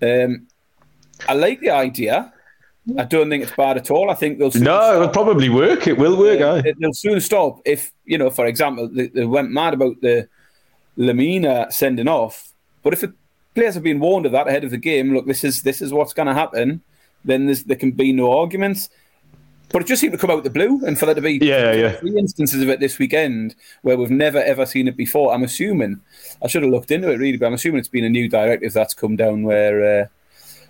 [0.02, 0.46] Um,
[1.28, 2.32] I like the idea.
[2.96, 4.10] I don't think it's bad at all.
[4.10, 5.86] I think they'll No, it'll probably work.
[5.86, 6.40] It will work.
[6.40, 6.72] uh, aye.
[6.78, 8.30] they'll soon stop if you know.
[8.30, 10.26] For example, they, they went mad about the
[10.96, 12.52] Lemina sending off.
[12.82, 13.12] But if the
[13.54, 15.92] players have been warned of that ahead of the game, look, this is this is
[15.92, 16.80] what's going to happen.
[17.24, 18.88] Then there's, there can be no arguments.
[19.70, 21.34] But it just seemed to come out of the blue, and for there to be
[21.42, 21.92] Yeah, yeah.
[21.92, 25.34] three instances of it this weekend where we've never ever seen it before.
[25.34, 26.00] I'm assuming
[26.42, 28.72] I should have looked into it really, but I'm assuming it's been a new directive
[28.72, 30.06] that's come down where uh,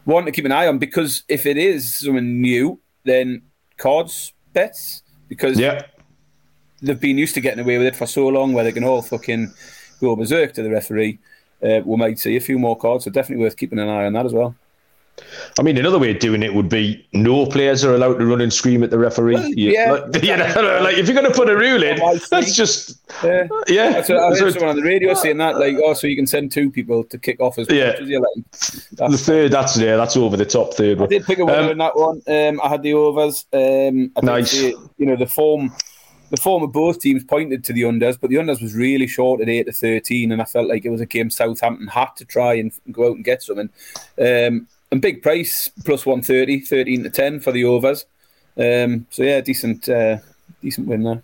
[0.04, 3.42] one to keep an eye on because if it is something new, then
[3.76, 5.82] cards bets because Yeah.
[6.82, 9.02] they've been used to getting away with it for so long where they can all
[9.02, 9.52] fucking
[10.00, 11.18] go berserk to the referee.
[11.62, 14.12] Uh, we might see a few more cards, so definitely worth keeping an eye on
[14.14, 14.56] that as well.
[15.59, 18.40] I mean, another way of doing it would be no players are allowed to run
[18.40, 19.35] and scream at the referee.
[19.35, 22.18] Well, yeah, like, you know, like if you're going to put a rule in, Well,
[22.31, 23.48] that's just Yeah.
[23.66, 23.90] yeah.
[23.92, 26.16] That's what I So heard someone on the radio saying that, like, oh, so you
[26.16, 27.94] can send two people to kick off as much Yeah.
[28.00, 29.11] as you like.
[29.11, 31.70] the third, that's yeah, that's over the top third I did pick a winner Um,
[31.70, 32.22] in that one.
[32.28, 33.46] Um, I had the overs.
[33.52, 34.50] Um, Nice.
[34.52, 35.72] say, you know, the form,
[36.31, 39.40] the form of both teams pointed to the unders, but the unders was really short
[39.40, 42.24] at eight to thirteen, and I felt like it was a game Southampton had to
[42.24, 43.70] try and go out and get something.
[44.20, 48.05] Um, and big price plus 130, 13 to ten for the overs.
[48.57, 50.18] Um, so yeah, decent, uh,
[50.62, 51.22] decent win there.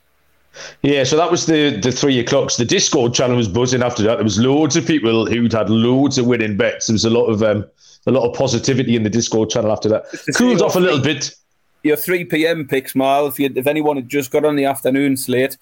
[0.82, 2.56] Yeah, so that was the the three o'clocks.
[2.56, 4.16] The Discord channel was buzzing after that.
[4.16, 6.86] There was loads of people who'd had loads of winning bets.
[6.86, 7.64] There was a lot of um,
[8.06, 10.04] a lot of positivity in the Discord channel after that.
[10.36, 11.34] Cooled off a little bit.
[11.82, 12.66] your 3 p.m.
[12.68, 13.26] picks, Mal.
[13.26, 15.56] If you, if anyone had just got on the afternoon slate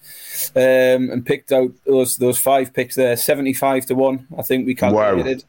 [0.55, 4.75] um, and picked out those those five picks there, 75 to one, I think we
[4.75, 5.43] calculated.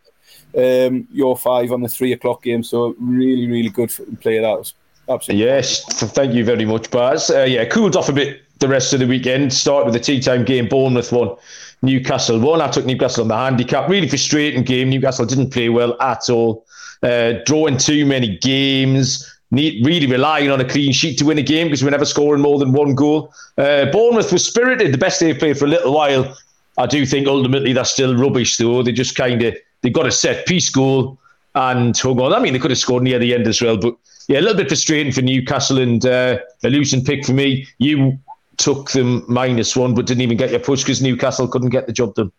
[0.56, 4.38] Um, your five on the three o'clock game, so really, really good for, play.
[4.38, 4.74] That was
[5.08, 7.28] absolutely Yes, th- thank you very much, Baz.
[7.30, 9.52] Uh, yeah, cooled off a bit the rest of the weekend.
[9.52, 10.68] Started with the tea time game.
[10.68, 11.36] Bournemouth won,
[11.82, 12.60] Newcastle won.
[12.60, 13.88] I took Newcastle on the handicap.
[13.88, 14.90] Really frustrating game.
[14.90, 16.64] Newcastle didn't play well at all.
[17.02, 19.30] Uh, drawing too many games.
[19.50, 22.42] Need, really relying on a clean sheet to win a game because we're never scoring
[22.42, 23.32] more than one goal.
[23.58, 26.36] Uh, Bournemouth was spirited, the best they've played for a little while.
[26.76, 28.82] I do think ultimately that's still rubbish, though.
[28.82, 31.18] They just kind of they got a set piece goal
[31.54, 32.32] and hung on.
[32.32, 33.94] I mean, they could have scored near the end as well, but
[34.28, 37.66] yeah, a little bit frustrating for Newcastle and uh, a losing pick for me.
[37.78, 38.18] You
[38.56, 41.92] took them minus one, but didn't even get your push because Newcastle couldn't get the
[41.92, 42.32] job done.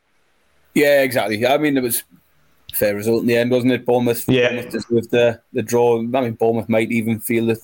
[0.74, 1.46] Yeah, exactly.
[1.46, 2.04] I mean, it was
[2.74, 3.86] a fair result in the end, wasn't it?
[3.86, 4.50] Bournemouth, Yeah.
[4.50, 6.00] Bournemouth deserved the, the draw.
[6.00, 7.60] I mean, Bournemouth might even feel that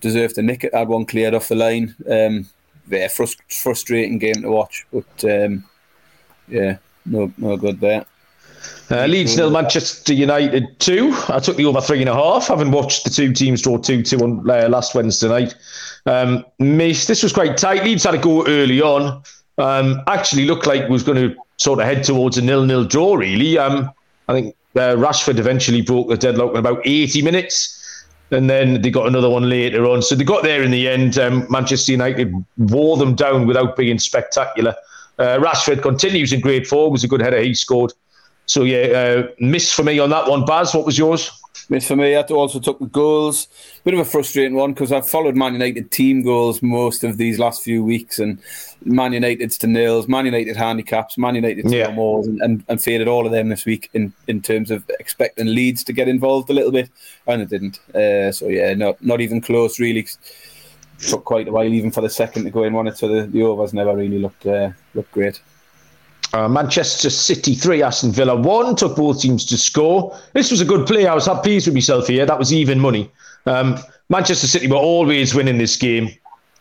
[0.00, 0.74] deserved to nick it.
[0.74, 1.94] Had one cleared off the line.
[2.10, 2.48] Um,
[2.88, 5.64] yeah, frust- frustrating game to watch, but um,
[6.48, 8.04] yeah, no, no good there.
[8.88, 11.12] Uh, Leeds nil, Manchester United two.
[11.28, 12.46] I took the over three and a half.
[12.46, 15.54] Having watched the two teams draw two two on uh, last Wednesday night.
[16.06, 17.08] Um, missed.
[17.08, 17.82] This was quite tight.
[17.82, 19.22] Leeds had a go early on.
[19.58, 23.16] Um, actually looked like was going to sort of head towards a nil nil draw.
[23.16, 23.58] Really.
[23.58, 23.90] Um,
[24.28, 27.72] I think uh, Rashford eventually broke the deadlock in about eighty minutes.
[28.32, 30.02] And then they got another one later on.
[30.02, 31.16] So they got there in the end.
[31.16, 34.74] Um, Manchester United wore them down without being spectacular.
[35.18, 36.90] Uh, Rashford continues in great form.
[36.90, 37.92] Was a good header he scored.
[38.46, 40.44] So yeah, uh, miss for me on that one.
[40.44, 41.30] Baz, what was yours?
[41.68, 42.14] Miss for me.
[42.14, 43.48] I also took the goals.
[43.82, 47.40] Bit of a frustrating one because I've followed Man United team goals most of these
[47.40, 48.38] last few weeks, and
[48.84, 51.90] Man United's to nils, Man United handicaps, Man United to Yeah.
[51.90, 55.46] more, and, and, and faded all of them this week in, in terms of expecting
[55.46, 56.88] Leeds to get involved a little bit,
[57.26, 57.80] and it didn't.
[57.94, 59.80] Uh, so yeah, not not even close.
[59.80, 60.06] Really
[61.00, 62.74] took quite a while even for the second to go in.
[62.74, 65.40] One it so the, the overs never really looked uh, looked great.
[66.32, 68.74] Uh, Manchester City three, Aston Villa one.
[68.76, 70.16] Took both teams to score.
[70.34, 71.06] This was a good play.
[71.06, 72.26] I was happy pleased with myself here.
[72.26, 73.10] That was even money.
[73.46, 76.10] Um, Manchester City were always winning this game,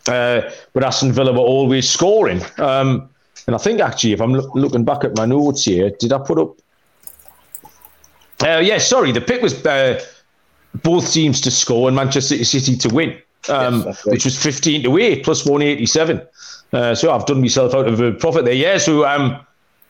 [0.07, 0.41] uh,
[0.73, 2.41] but Aston Villa were always scoring.
[2.57, 3.09] Um,
[3.47, 6.19] and I think actually, if I'm loo- looking back at my notes here, did I
[6.19, 6.55] put up?
[8.43, 9.11] Uh, yeah, sorry.
[9.11, 10.03] The pick was uh,
[10.83, 13.17] both teams to score and Manchester City to win,
[13.49, 14.13] um, Yes, right.
[14.13, 16.21] which was 15 to 8 plus 187.
[16.73, 18.53] Uh, so I've done myself out of a profit there.
[18.53, 19.39] Yeah, so um,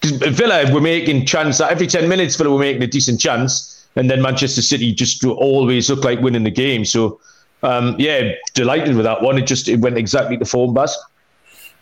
[0.04, 4.22] Villa were making chance every 10 minutes, Villa were making a decent chance, and then
[4.22, 6.86] Manchester City just always looked like winning the game.
[6.86, 7.20] So
[7.64, 9.38] um, yeah, delighted with that one.
[9.38, 10.96] It just it went exactly to form, Baz.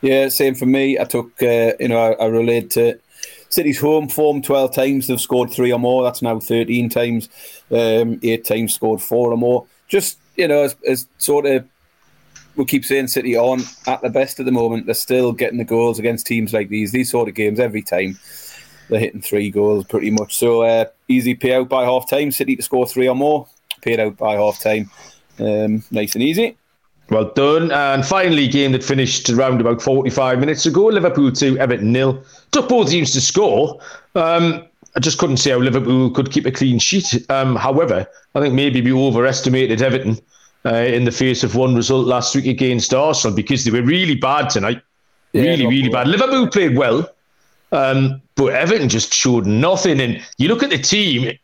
[0.01, 0.99] Yeah, same for me.
[0.99, 2.99] I took, uh, you know, I, I relate to
[3.49, 5.07] City's home form 12 times.
[5.07, 6.03] They've scored three or more.
[6.03, 7.29] That's now 13 times.
[7.71, 9.65] Um, eight times scored four or more.
[9.87, 11.67] Just, you know, as, as sort of
[12.55, 14.85] we keep saying City on at the best at the moment.
[14.85, 18.19] They're still getting the goals against teams like these, these sort of games every time.
[18.89, 20.37] They're hitting three goals pretty much.
[20.37, 22.31] So uh, easy payout by half time.
[22.31, 23.47] City to score three or more,
[23.81, 24.89] paid out by half time.
[25.39, 26.57] Um, nice and easy.
[27.09, 27.71] Well done.
[27.71, 30.85] And finally, game that finished around about 45 minutes ago.
[30.85, 32.23] Liverpool 2, Everton nil.
[32.51, 33.79] Took both teams to score.
[34.15, 37.25] Um, I just couldn't see how Liverpool could keep a clean sheet.
[37.29, 40.19] Um, however, I think maybe we overestimated Everton
[40.65, 44.15] uh, in the face of one result last week against Arsenal because they were really
[44.15, 44.81] bad tonight.
[45.33, 46.07] Really, yeah, really bad.
[46.07, 47.09] Liverpool played well,
[47.71, 49.99] um, but Everton just showed nothing.
[49.99, 51.37] And you look at the team.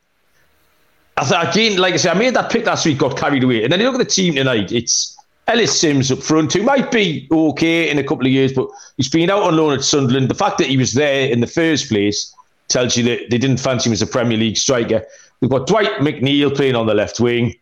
[1.18, 3.64] I thought again, like I said, I made that pick last week, got carried away,
[3.64, 4.72] and then you look at the team tonight.
[4.72, 5.18] It's
[5.50, 9.10] Ellis Sims up front, who might be okay in a couple of years, but he's
[9.10, 10.30] been out on loan at Sunderland.
[10.30, 12.34] The fact that he was there in the first place
[12.68, 15.04] tells you that they didn't fancy him as a Premier League striker.
[15.42, 17.56] We've got Dwight McNeil playing on the left wing,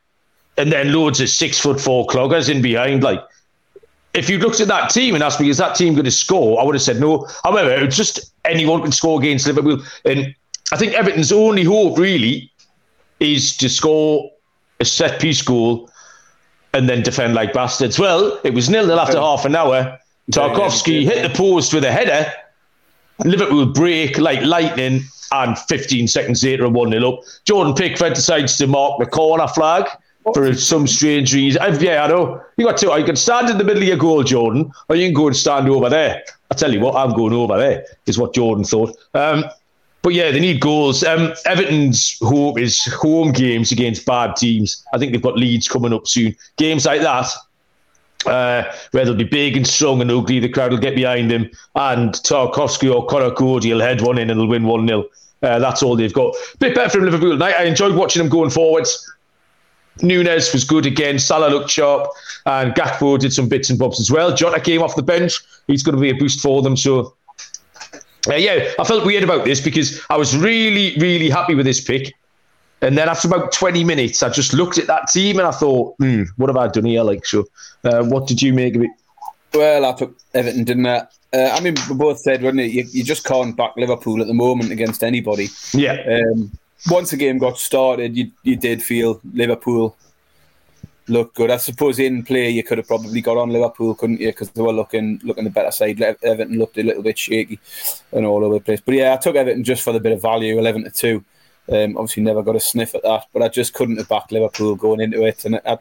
[0.57, 3.03] and then loads of six foot four cloggers in behind.
[3.03, 3.23] Like,
[4.13, 6.59] if you looked at that team and asked me, is that team going to score?
[6.59, 7.27] I would have said no.
[7.43, 9.83] However, it's just anyone can score against Liverpool.
[10.05, 10.33] And
[10.71, 12.51] I think Everton's only hope really
[13.19, 14.31] is to score
[14.79, 15.89] a set piece goal
[16.73, 17.99] and then defend like bastards.
[17.99, 19.97] Well, it was nil nil after half an hour.
[20.31, 22.31] Tarkowski hit the post with a header.
[23.23, 27.19] Liverpool break like lightning, and 15 seconds later, 1 0 up.
[27.45, 29.87] Jordan Pickford decides to mark the corner flag
[30.33, 31.61] for some strange reason.
[31.61, 32.41] I've, yeah, I know.
[32.57, 32.97] You got to.
[32.97, 35.35] You can stand in the middle of your goal, Jordan, or you can go and
[35.35, 36.23] stand over there.
[36.51, 37.85] I tell you what, I'm going over there.
[38.05, 38.97] Is what Jordan thought.
[39.13, 39.45] Um,
[40.01, 41.03] but yeah, they need goals.
[41.03, 44.85] Um, Everton's hope is home games against bad teams.
[44.93, 46.35] I think they've got Leeds coming up soon.
[46.55, 47.27] Games like that,
[48.25, 51.49] uh, where they'll be big and strong and ugly, the crowd will get behind them,
[51.75, 55.05] and Tarkowski or Conor Coady will head one in and they'll win 1 0.
[55.43, 56.33] Uh, that's all they've got.
[56.59, 57.55] Bit better from Liverpool tonight.
[57.57, 59.05] I enjoyed watching them going forwards.
[60.01, 61.19] Nunez was good again.
[61.19, 62.09] Salah looked sharp,
[62.45, 64.35] and Gakpo did some bits and bobs as well.
[64.35, 65.39] Jota came off the bench.
[65.67, 66.77] He's going to be a boost for them.
[66.77, 67.13] So
[68.29, 71.81] uh, yeah, I felt weird about this because I was really, really happy with this
[71.81, 72.13] pick.
[72.81, 75.95] And then after about 20 minutes, I just looked at that team and I thought,
[75.97, 77.03] hmm, what have I done here?
[77.03, 77.45] Like, so
[77.83, 78.91] uh, what did you make of it?
[79.53, 81.07] Well, I took Everton, didn't I?
[81.33, 82.71] Uh, I mean, we both said, wasn't it?
[82.71, 85.47] You, you, just can't back Liverpool at the moment against anybody.
[85.73, 85.97] Yeah.
[86.09, 86.51] Um,
[86.89, 89.95] once the game got started, you, you did feel Liverpool
[91.07, 91.49] look good.
[91.49, 94.27] I suppose in play you could have probably got on Liverpool, couldn't you?
[94.27, 96.01] Because they were looking looking the better side.
[96.01, 97.59] Everton looked a little bit shaky
[98.11, 98.81] and all over the place.
[98.81, 101.23] But yeah, I took Everton just for the bit of value, eleven to two.
[101.69, 104.75] Um, obviously, never got a sniff at that, but I just couldn't have backed Liverpool
[104.75, 105.77] going into it, and I,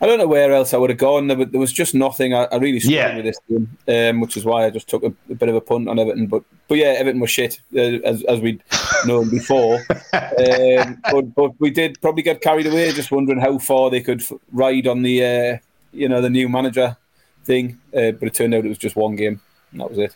[0.00, 1.26] I don't know where else I would have gone.
[1.28, 2.34] There, was just nothing.
[2.34, 3.16] I, I really struggled yeah.
[3.16, 5.60] with this game, um, which is why I just took a, a, bit of a
[5.60, 6.26] punt on Everton.
[6.26, 8.62] But but yeah, Everton was shit uh, as as we'd
[9.06, 9.76] known before.
[10.12, 14.22] um, but but we did probably get carried away, just wondering how far they could
[14.52, 15.58] ride on the uh,
[15.92, 16.96] you know the new manager
[17.44, 17.78] thing.
[17.94, 19.40] Uh, but it turned out it was just one game,
[19.72, 20.14] and that was it.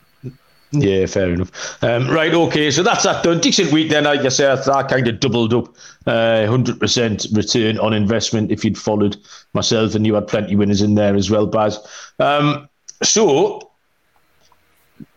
[0.72, 1.82] Yeah, fair enough.
[1.82, 3.40] Um, right, okay, so that's that done.
[3.40, 5.74] Decent week then, like I say, I kind of doubled up,
[6.06, 9.16] uh, hundred percent return on investment if you'd followed
[9.52, 11.78] myself, and you had plenty winners in there as well, Baz.
[12.20, 12.68] Um,
[13.02, 13.72] so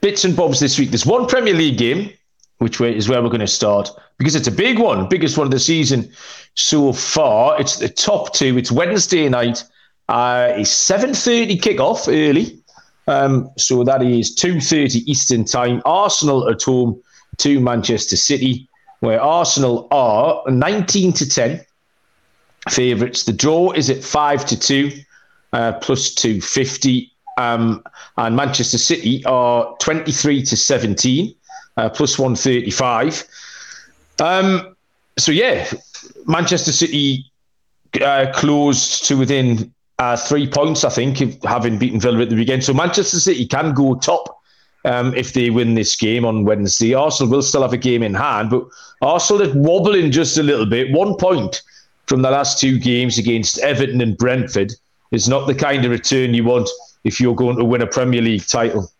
[0.02, 0.90] bits and bobs this week.
[0.90, 2.10] There's one Premier League game,
[2.58, 5.52] which is where we're going to start because it's a big one, biggest one of
[5.52, 6.12] the season
[6.56, 7.60] so far.
[7.62, 8.58] It's the top two.
[8.58, 9.64] It's Wednesday night.
[10.10, 12.63] Uh, it's seven thirty kickoff early.
[13.08, 15.82] Um, so that is 2.30 Eastern Time.
[15.86, 17.02] Arsenal at home
[17.38, 21.66] to Manchester City, where Arsenal are 19 to 10
[22.70, 23.24] favourites.
[23.24, 24.92] The draw is at 5 to 2,
[25.54, 27.12] uh, plus 250.
[27.38, 27.84] Um,
[28.18, 31.36] and Manchester City are 23 to 17,
[31.78, 33.26] uh, plus 135.
[34.20, 34.76] Um,
[35.18, 35.70] so, yeah,
[36.26, 37.26] Manchester City
[38.02, 42.64] uh, closed to within uh, three points, I think, having beaten Villa at the weekend.
[42.64, 44.42] So Manchester City can go top
[44.84, 46.94] um, if they win this game on Wednesday.
[46.94, 48.66] Arsenal will still have a game in hand, but
[49.02, 50.92] Arsenal are wobbling just a little bit.
[50.92, 51.62] One point
[52.08, 54.74] from the last two games against Everton and Brentford
[55.12, 56.70] is not the kind of return you want
[57.06, 58.92] if you're going to win a Premier League title.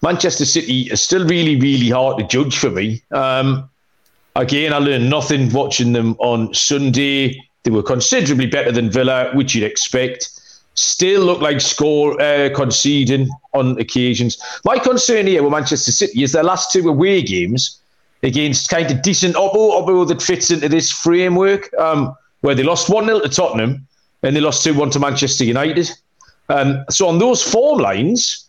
[0.00, 3.02] Manchester City is still really, really hard to judge for me.
[3.10, 3.68] Um,
[4.34, 7.38] again, I learned nothing watching them on Sunday.
[7.64, 10.30] They were considerably better than Villa, which you'd expect.
[10.74, 14.40] Still look like score uh, conceding on occasions.
[14.64, 17.80] My concern here with Manchester City is their last two away games
[18.22, 22.90] against kind of decent Oppo, Oppo that fits into this framework, um, where they lost
[22.90, 23.86] 1 0 to Tottenham
[24.22, 25.90] and they lost 2 1 to Manchester United.
[26.48, 28.48] Um, so on those form lines,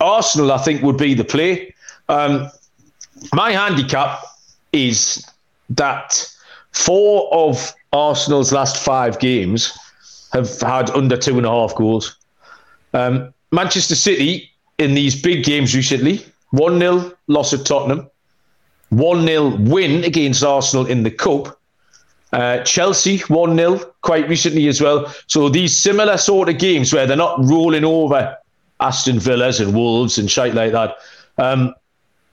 [0.00, 1.74] Arsenal, I think, would be the play.
[2.08, 2.50] Um,
[3.32, 4.20] my handicap
[4.72, 5.26] is
[5.70, 6.30] that
[6.72, 9.76] four of Arsenal's last five games
[10.32, 12.16] have had under two and a half goals.
[12.94, 18.08] Um, Manchester City in these big games recently 1 0 loss at Tottenham,
[18.90, 21.58] 1 0 win against Arsenal in the Cup.
[22.32, 25.12] Uh, Chelsea 1 0 quite recently as well.
[25.26, 28.36] So these similar sort of games where they're not rolling over
[28.80, 30.96] Aston Villas and Wolves and shite like that.
[31.38, 31.74] Um,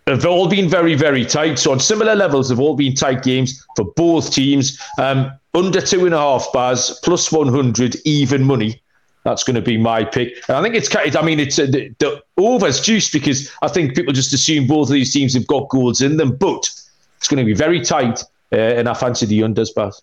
[0.07, 1.57] have all been very, very tight.
[1.57, 4.79] So on similar levels, they've all been tight games for both teams.
[4.99, 8.81] Um, under two and a half Baz, plus 100, even money.
[9.23, 10.37] That's going to be my pick.
[10.47, 13.95] And I think it's, I mean, it's uh, the, the over's juice because I think
[13.95, 16.69] people just assume both of these teams have got goals in them, but
[17.17, 18.23] it's going to be very tight.
[18.51, 19.99] Uh, and I fancy the unders, Baz.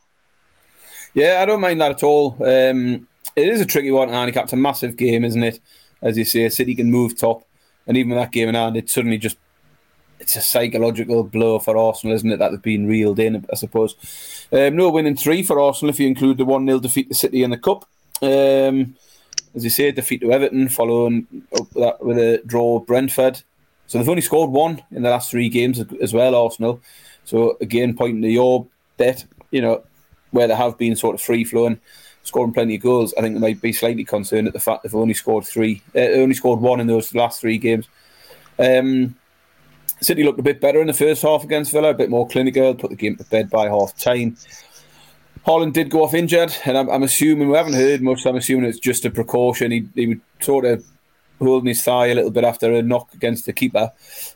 [1.15, 2.37] Yeah, I don't mind that at all.
[2.41, 4.45] Um, it is a tricky one, handicap.
[4.45, 5.61] It's a massive game, isn't it?
[6.01, 7.47] As you say, City can move top.
[7.87, 9.37] And even with that game in hand, it suddenly just
[10.23, 12.39] it's a psychological blow for Arsenal, isn't it?
[12.39, 13.97] That they've been reeled in, I suppose.
[14.53, 17.43] Um, no winning three for Arsenal if you include the 1 0 defeat to City
[17.43, 17.85] in the Cup.
[18.23, 18.95] Um,
[19.55, 21.27] as you say, defeat to Everton, following
[21.59, 23.43] up that with a draw Brentford.
[23.89, 26.81] So they've only scored one in the last three games as well, Arsenal.
[27.25, 29.83] So again, pointing to your bet, you know,
[30.31, 31.81] where they have been sort of free flowing,
[32.23, 33.13] scoring plenty of goals.
[33.19, 35.99] I think they might be slightly concerned at the fact they've only scored three, uh,
[35.99, 37.89] only scored one in those last three games.
[38.59, 39.17] Um,
[40.03, 42.75] City looked a bit better in the first half against Villa, a bit more clinical,
[42.75, 44.37] put the game to bed by half time.
[45.47, 48.27] Haaland did go off injured, and I'm, I'm, assuming we haven't heard much.
[48.27, 49.73] I'm assuming it's just a precaution.
[49.73, 50.85] He, he would sort of
[51.41, 53.91] holding his thigh a little bit after a knock against the keeper,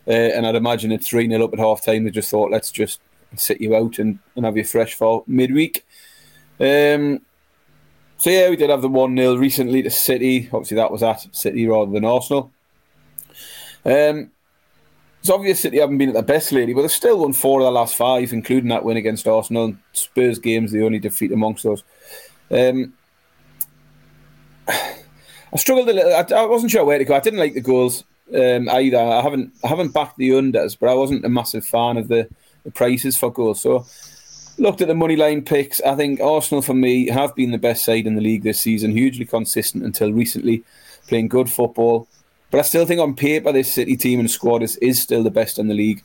[0.07, 2.03] uh, and I'd imagine at three 0 up at half time.
[2.03, 2.99] They just thought, let's just
[3.35, 5.85] sit you out and, and have you fresh for midweek.
[6.59, 7.21] Um,
[8.17, 10.49] so yeah, we did have the one 0 recently to City.
[10.51, 12.51] Obviously, that was at City rather than Arsenal.
[13.85, 14.31] Um,
[15.27, 17.65] it's obvious City haven't been at their best lately, but they've still won four of
[17.65, 19.65] the last five, including that win against Arsenal.
[19.65, 21.83] And Spurs games, the only defeat amongst those.
[22.49, 22.93] Um,
[24.69, 26.13] I struggled a little.
[26.13, 27.13] I, I, wasn't sure where to go.
[27.13, 28.97] I didn't like the goals um, either.
[28.97, 32.29] I haven't I haven't backed the unders, but I wasn't a massive fan of the,
[32.63, 33.61] the prices for goals.
[33.61, 33.85] So
[34.57, 35.81] looked at the money line picks.
[35.81, 38.91] I think Arsenal for me have been the best side in the league this season,
[38.91, 40.63] hugely consistent until recently,
[41.09, 42.07] playing good football.
[42.49, 45.31] But I still think on paper, this City team and squad is, is still the
[45.31, 46.03] best in the league.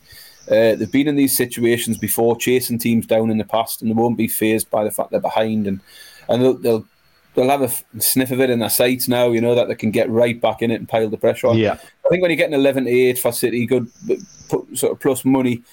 [0.49, 3.95] Uh, they've been in these situations before, chasing teams down in the past, and they
[3.95, 5.67] won't be phased by the fact they're behind.
[5.67, 5.79] And
[6.27, 6.85] and they'll they'll,
[7.33, 9.29] they'll have a sniff of it in their sights now.
[9.29, 11.57] You know that they can get right back in it and pile the pressure on.
[11.57, 13.89] Yeah, I think when you're getting eleven to eight for City, good
[14.49, 15.63] put sort of plus money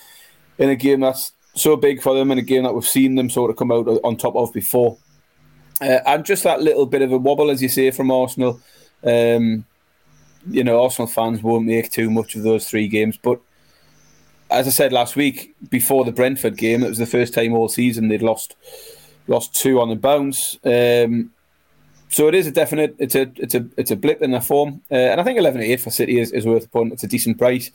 [0.59, 3.29] in a game that's so big for them, and a game that we've seen them
[3.29, 4.97] sort of come out on top of before.
[5.81, 8.61] Uh, and just that little bit of a wobble, as you say, from Arsenal.
[9.03, 9.65] Um,
[10.49, 13.19] you know, Arsenal fans won't make too much of those three games.
[13.21, 13.41] But
[14.51, 17.69] as I said last week, before the Brentford game, it was the first time all
[17.69, 18.57] season they'd lost
[19.29, 20.59] lost two on the bounce.
[20.65, 21.31] Um,
[22.09, 22.97] so it is a definite.
[22.99, 25.61] It's a it's a it's a blip in their form, uh, and I think eleven
[25.61, 26.93] eight for City is, is worth a punt.
[26.93, 27.71] It's a decent price.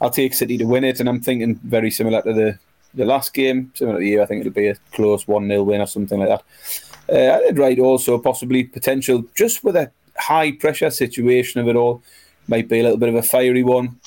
[0.00, 2.58] I'll take City to win it, and I'm thinking very similar to the
[2.94, 4.22] the last game, similar to the year.
[4.22, 6.42] I think it'll be a close one 0 win or something like that.
[7.08, 11.76] Uh, I did write also possibly potential just with a high pressure situation of it
[11.76, 12.02] all.
[12.48, 13.98] Might be a little bit of a fiery one.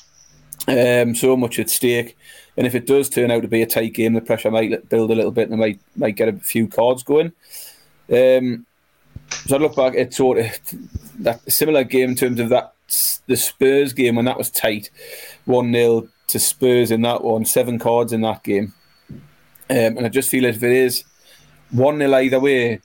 [0.68, 2.16] Um, so much at stake.
[2.56, 5.10] And if it does turn out to be a tight game, the pressure might build
[5.10, 7.32] a little bit and might might get a few cards going.
[8.12, 8.66] Um,
[9.46, 10.46] so I look back at sort of
[11.20, 12.74] that similar game in terms of that
[13.26, 14.90] the Spurs game when that was tight,
[15.44, 18.74] one 0 to Spurs in that one, seven cards in that game,
[19.70, 21.04] um, and I just feel if it is
[21.70, 22.80] one 0 either way,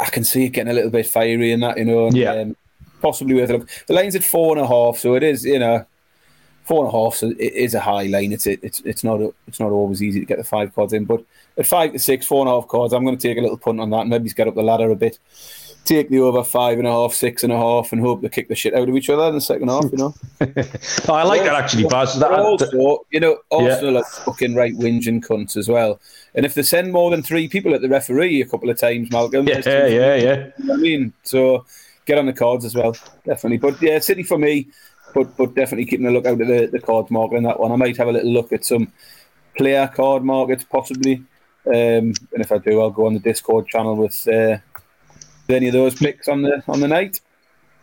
[0.00, 2.06] I can see it getting a little bit fiery in that, you know.
[2.06, 2.32] And, yeah.
[2.32, 2.56] Um,
[3.00, 3.68] possibly worth a look.
[3.86, 5.86] The line's at four and a half, so it is, you know,
[6.64, 7.14] four and a half.
[7.14, 8.32] So it is a high line.
[8.32, 11.24] It's it's it's not it's not always easy to get the five cards in, but
[11.56, 13.58] at five to six, four and a half cards, I'm going to take a little
[13.58, 14.06] punt on that.
[14.06, 15.18] Maybe get up the ladder a bit.
[15.84, 18.48] Take the over five and a half, six and a half, and hope they kick
[18.48, 19.84] the shit out of each other in the second half.
[19.90, 20.14] You know.
[21.08, 22.18] oh, I like that actually, Baz.
[22.18, 24.00] That, also, you know, Arsenal yeah.
[24.00, 26.00] are fucking right whinging cunts as well.
[26.34, 29.10] And if they send more than three people at the referee a couple of times,
[29.10, 30.50] Malcolm, yeah, yeah, yeah, yeah.
[30.72, 31.64] I mean, so
[32.06, 33.58] get on the cards as well, definitely.
[33.58, 34.68] But yeah, City for me,
[35.14, 37.72] but but definitely keeping a look out at the, the cards market in that one.
[37.72, 38.92] I might have a little look at some
[39.56, 41.24] player card markets possibly.
[41.66, 44.58] Um, and if I do, I'll go on the Discord channel with uh,
[45.52, 47.20] any of those picks on the on the night.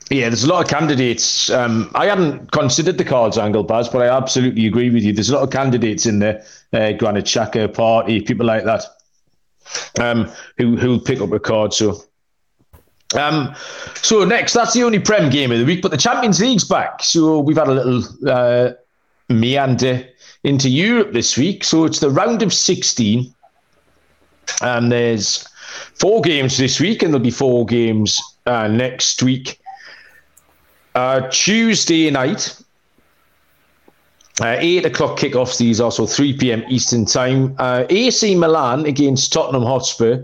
[0.10, 1.50] Yeah, there's a lot of candidates.
[1.50, 5.12] Um, I hadn't considered the cards angle, Baz, but I absolutely agree with you.
[5.12, 6.42] There's a lot of candidates in the
[6.74, 8.84] Uh, Granit Xhaka, Partey, people like that,
[10.00, 11.74] um, who who'll pick up a card.
[11.74, 12.04] So
[13.16, 13.56] Um,
[13.96, 17.02] so next, that's the only Prem game of the week, but the Champions League's back.
[17.04, 18.72] So we've had a little uh,
[19.30, 20.06] meander
[20.44, 21.64] into Europe this week.
[21.64, 23.34] So it's the round of 16,
[24.62, 25.48] and there's
[25.94, 29.60] four games this week, and there'll be four games uh, next week.
[30.96, 32.60] Uh, Tuesday night,
[34.42, 36.64] uh, 8 o'clock kickoffs, these are so 3 p.m.
[36.70, 37.56] Eastern Time.
[37.58, 40.24] Uh, AC Milan against Tottenham Hotspur.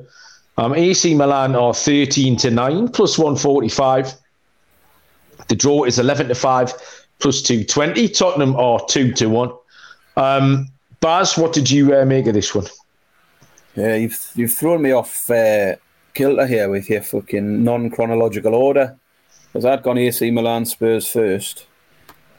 [0.58, 4.14] Um, AC Milan are 13 to 9 plus 145.
[5.48, 6.74] The draw is 11 to 5
[7.20, 8.08] plus 220.
[8.10, 9.52] Tottenham are 2 to 1.
[10.18, 10.68] Um,
[11.00, 12.66] Baz, what did you uh, make of this one?
[13.76, 15.76] Yeah, you've, you've thrown me off uh,
[16.14, 18.98] kilter here with your fucking non chronological order.
[19.52, 21.68] Because I'd gone AC Milan Spurs first.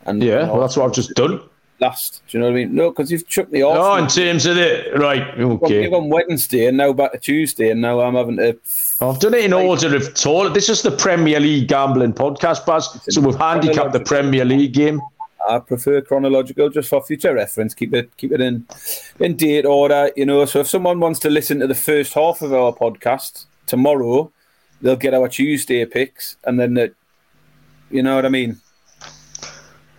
[0.04, 1.40] And yeah, well, that's what I've just done
[1.80, 2.22] last.
[2.28, 2.74] Do you know what I mean?
[2.74, 3.76] No, because you've chucked me off.
[3.78, 5.90] Oh, in terms of the right, okay.
[5.90, 8.58] on Wednesday and now back to Tuesday, and now I'm having to.
[9.00, 10.50] I've done it in order of total.
[10.52, 13.00] This is the Premier League gambling podcast, Baz.
[13.08, 15.00] So we've handicapped the Premier League game.
[15.48, 17.74] I prefer chronological, just for future reference.
[17.74, 18.66] Keep it, keep it in,
[19.20, 20.10] in date order.
[20.16, 23.46] You know, so if someone wants to listen to the first half of our podcast
[23.66, 24.30] tomorrow,
[24.80, 26.94] they'll get our Tuesday picks, and then, the,
[27.90, 28.60] you know what I mean.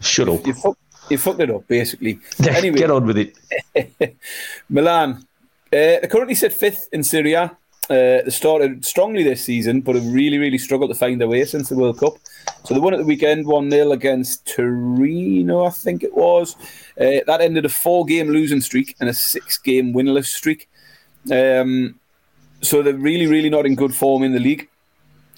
[0.02, 0.46] Shut up.
[0.46, 0.78] You, you,
[1.10, 2.20] you fucked it up, basically.
[2.48, 4.18] Anyway, get on with it.
[4.70, 5.26] Milan,
[5.74, 7.44] uh, they currently sit fifth in Serie A.
[7.88, 11.46] Uh, they started strongly this season, but have really, really struggled to find their way
[11.46, 12.14] since the World Cup.
[12.64, 16.56] So they won at the weekend, 1 0 against Torino, I think it was.
[17.00, 20.70] Uh, that ended a four game losing streak and a six game winless streak.
[21.32, 22.00] Um,
[22.62, 24.68] so they're really, really not in good form in the league.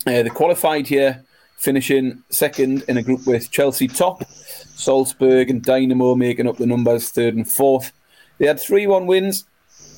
[0.06, 1.24] Uh, they qualified here,
[1.58, 7.10] finishing second in a group with Chelsea top, Salzburg and Dynamo making up the numbers
[7.10, 7.92] third and fourth.
[8.38, 9.46] They had three one wins,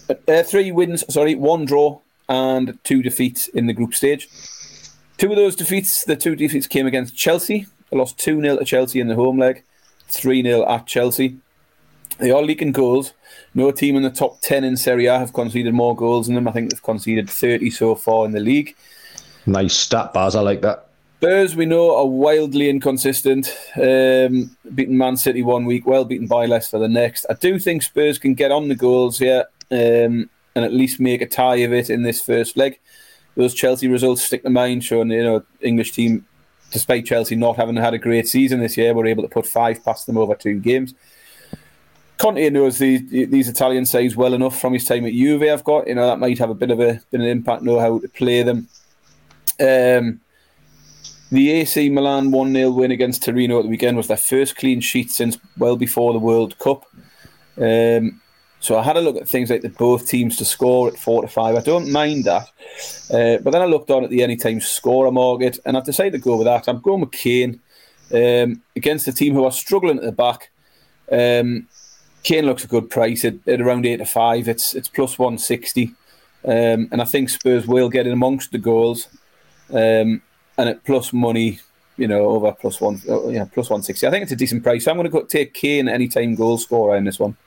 [0.09, 4.29] uh, three wins, sorry, one draw and two defeats in the group stage.
[5.19, 7.67] Two of those defeats, the two defeats came against Chelsea.
[7.91, 9.63] They lost 2 0 to Chelsea in the home leg,
[10.07, 11.37] 3 0 at Chelsea.
[12.19, 13.11] They are leaking goals.
[13.53, 16.47] No team in the top 10 in Serie A have conceded more goals than them.
[16.47, 18.77] I think they've conceded 30 so far in the league.
[19.45, 20.37] Nice stat, Baz.
[20.37, 20.87] I like that.
[21.17, 23.53] Spurs, we know, are wildly inconsistent.
[23.75, 27.25] Um, beaten Man City one week, well beaten by Leicester the next.
[27.29, 31.21] I do think Spurs can get on the goals here um, and at least make
[31.21, 32.79] a tie of it in this first leg.
[33.35, 36.25] Those Chelsea results stick to mind, showing you know English team,
[36.71, 39.83] despite Chelsea not having had a great season this year, were able to put five
[39.83, 40.93] past them over two games.
[42.17, 45.43] Conte knows these, these Italian sides well enough from his time at Juve.
[45.43, 47.63] I've got you know that might have a bit of a bit of an impact.
[47.63, 48.67] Know how to play them.
[49.59, 50.19] Um,
[51.31, 54.81] the AC Milan 1 0 win against Torino at the weekend was their first clean
[54.81, 56.85] sheet since well before the World Cup.
[57.57, 58.21] Um,
[58.59, 61.21] so I had a look at things like the both teams to score at 4
[61.21, 61.55] to 5.
[61.55, 62.49] I don't mind that.
[63.09, 66.19] Uh, but then I looked on at the anytime scorer market and I've decided to
[66.19, 66.67] go with that.
[66.67, 67.61] I'm going with Kane
[68.13, 70.49] um, against a team who are struggling at the back.
[71.09, 71.67] Um,
[72.23, 74.49] Kane looks a good price at, at, around 8 to 5.
[74.49, 75.93] It's, it's plus 160.
[76.43, 79.07] Um, and I think Spurs will get in amongst the goals.
[79.69, 80.21] Um,
[80.57, 81.59] and at plus money,
[81.95, 84.07] you know, over plus one, uh, yeah, plus one sixty.
[84.07, 84.85] I think it's a decent price.
[84.85, 87.37] So I'm going to go take Kane anytime goal scorer in this one.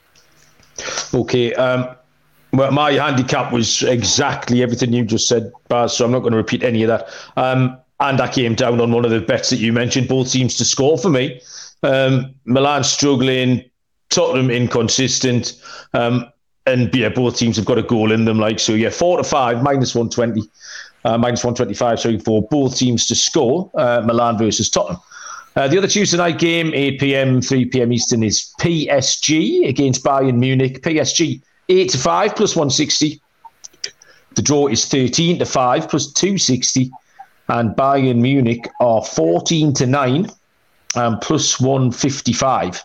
[1.15, 1.55] Okay.
[1.55, 1.95] Um,
[2.53, 5.97] well, my handicap was exactly everything you just said, Baz.
[5.97, 7.09] So I'm not going to repeat any of that.
[7.37, 10.09] Um, and I came down on one of the bets that you mentioned.
[10.09, 11.41] Both teams to score for me.
[11.83, 13.65] Um, Milan struggling,
[14.11, 15.61] Tottenham inconsistent.
[15.95, 16.27] Um,
[16.67, 18.39] and yeah, both teams have got a goal in them.
[18.39, 20.43] Like so, yeah, four to five, minus one twenty
[21.05, 25.01] uh, minus 125, sorry, for both teams to score, uh, Milan versus Tottenham.
[25.55, 27.93] Uh, the other Tuesday night game, 8 p.m., 3 p.m.
[27.93, 30.83] Eastern, is PSG against Bayern Munich.
[30.83, 33.21] PSG 8 to 5 plus 160.
[34.35, 36.91] The draw is 13 to 5 plus 260.
[37.49, 40.31] And Bayern Munich are 14 to 9
[40.95, 42.83] and plus 155.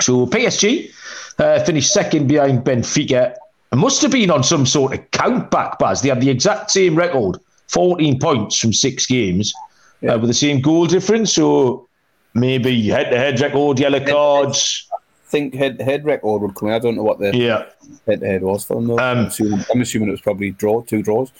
[0.00, 0.90] So PSG
[1.38, 3.36] uh, finished second behind Benfica
[3.72, 6.00] it must have been on some sort of count back, Baz.
[6.00, 9.52] They had the exact same record, 14 points from six games,
[10.00, 10.12] yeah.
[10.12, 11.34] uh, with the same goal difference.
[11.34, 11.88] So
[12.34, 14.86] maybe head to head record, yellow cards.
[14.92, 16.74] I think head head record would come in.
[16.74, 17.66] I don't know what the yeah.
[18.06, 18.98] head to head was for them, though.
[18.98, 21.32] Um, I'm, assuming, I'm assuming it was probably draw, two draws.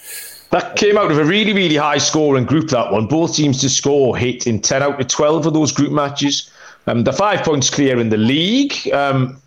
[0.51, 3.07] That came out of a really, really high scoring group, that one.
[3.07, 6.49] Both teams to score hit in 10 out of 12 of those group matches.
[6.87, 8.73] Um, the five points clear in the league.
[8.93, 9.41] Um,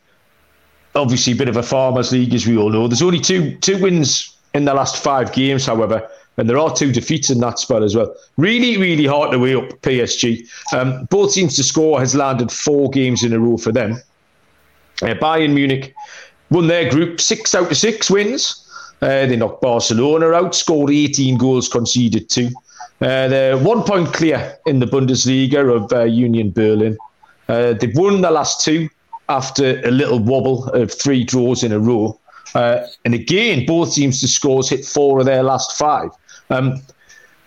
[0.95, 2.89] obviously a bit of a farmers league, as we all know.
[2.89, 6.09] There's only two two wins in the last five games, however,
[6.41, 8.15] and there are two defeats in that spell as well.
[8.39, 10.49] Really, really hard to weigh up PSG.
[10.73, 14.01] Um, both teams to score has landed four games in a row for them.
[15.03, 15.95] Uh, Bayern Munich
[16.51, 18.67] won their group six out of six wins.
[19.03, 22.49] Uh, they knocked Barcelona out, scored 18 goals, conceded two.
[23.03, 26.97] Uh, they're one point clear in the Bundesliga of uh, Union Berlin.
[27.49, 28.89] Uh, they've won the last two
[29.29, 32.19] after a little wobble of three draws in a row.
[32.55, 36.11] Uh, and again, both teams to scores hit four of their last five.
[36.51, 36.81] Um,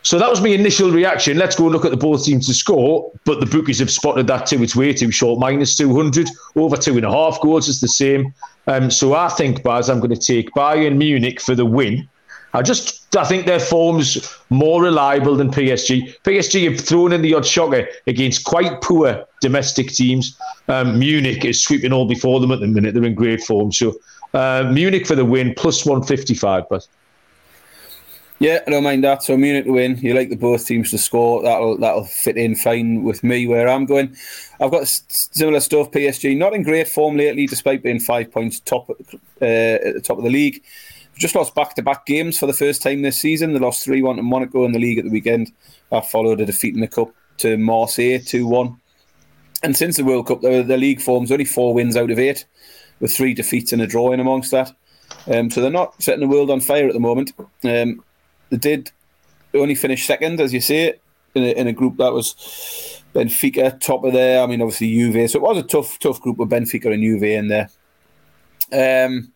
[0.02, 1.38] so that was my initial reaction.
[1.38, 3.10] Let's go and look at the both teams to score.
[3.24, 4.62] But the bookies have spotted that too.
[4.62, 5.40] It's way too short.
[5.40, 6.30] Minus 200.
[6.58, 8.34] Over two and a half goals is the same.
[8.68, 12.08] Um, so I think, Baz, I'm going to take Bayern Munich for the win.
[12.54, 16.16] I just I think their form's more reliable than PSG.
[16.24, 20.38] PSG have thrown in the odd shocker against quite poor domestic teams.
[20.68, 22.94] Um, Munich is sweeping all before them at the minute.
[22.94, 23.72] They're in great form.
[23.72, 23.96] So
[24.34, 26.66] uh, Munich for the win, plus 155.
[26.70, 26.88] But
[28.44, 29.24] yeah, I don't mind that.
[29.24, 29.98] So Munich to win.
[30.00, 31.42] You like the both teams to score.
[31.42, 34.16] That'll that'll fit in fine with me where I'm going.
[34.60, 35.92] I've got similar stuff.
[35.92, 40.18] PSG not in great form lately, despite being five points top uh, at the top
[40.18, 40.62] of the league
[41.16, 43.54] just lost back to back games for the first time this season.
[43.54, 45.52] They lost 3 1 to Monaco in the league at the weekend.
[45.90, 48.80] That followed a defeat in the Cup to Marseille 2 1.
[49.62, 52.46] And since the World Cup, the, the league forms only four wins out of eight,
[53.00, 54.74] with three defeats and a draw in amongst that.
[55.28, 57.34] Um, so they're not setting the world on fire at the moment.
[57.64, 58.04] Um,
[58.54, 58.92] they did
[59.56, 60.94] only finish second, as you say,
[61.34, 64.44] in a, in a group that was Benfica top of there.
[64.44, 65.28] I mean, obviously Juve.
[65.32, 67.70] So it was a tough, tough group with Benfica and Juve in there.
[68.72, 69.34] Um,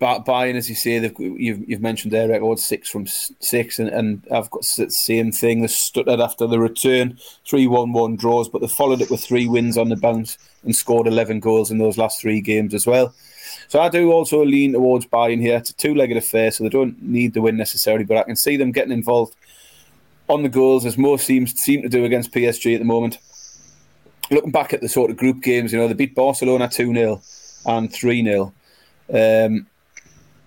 [0.00, 4.50] Bayern, as you say, you've, you've mentioned their record six from six, and, and I've
[4.50, 5.62] got the same thing.
[5.62, 7.18] They stuttered after the return,
[7.48, 10.74] 3 1 1 draws, but they followed it with three wins on the bounce and
[10.74, 13.14] scored 11 goals in those last three games as well.
[13.68, 15.56] So I do also lean towards Bayern here.
[15.56, 18.36] It's a two legged affair, so they don't need the win necessarily, but I can
[18.36, 19.34] see them getting involved
[20.28, 23.18] on the goals as most teams seem to do against PSG at the moment.
[24.30, 27.22] Looking back at the sort of group games, you know, they beat Barcelona 2 0
[27.66, 28.52] and 3 0
[29.12, 29.66] um,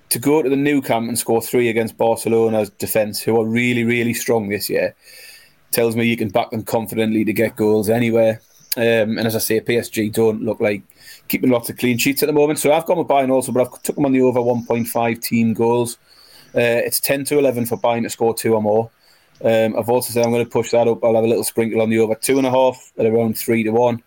[0.10, 3.84] to go to the Nou Camp and score three against Barcelona's defence, who are really,
[3.84, 4.95] really strong this year,
[5.72, 8.41] tells me you can back them confidently to get goals anywhere.
[8.78, 10.84] Um, and as I say, PSG don't look like
[11.28, 12.60] keeping lots of clean sheets at the moment.
[12.60, 15.53] So I've gone with Bayern also, but I've took them on the over 1.5 team
[15.53, 15.97] goals.
[16.55, 18.89] Uh, it's 10 to 11 for Bayern to score two or more.
[19.43, 21.03] Um, I've also said I'm going to push that up.
[21.03, 23.64] I'll have a little sprinkle on the over two and a half at around three
[23.64, 24.01] to one.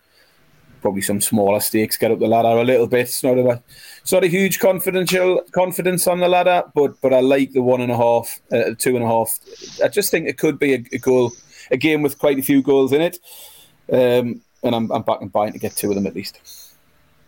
[0.80, 3.00] Probably some smaller stakes get up the ladder a little bit.
[3.00, 3.62] It's not a
[4.02, 7.80] it's not a huge confidential confidence on the ladder, but but I like the one
[7.80, 9.38] and a half, uh, two and a half.
[9.84, 11.32] I just think it could be a, a, goal,
[11.70, 13.18] a game with quite a few goals in it,
[13.92, 16.40] um, and I'm I'm backing Bayern to get two of them at least.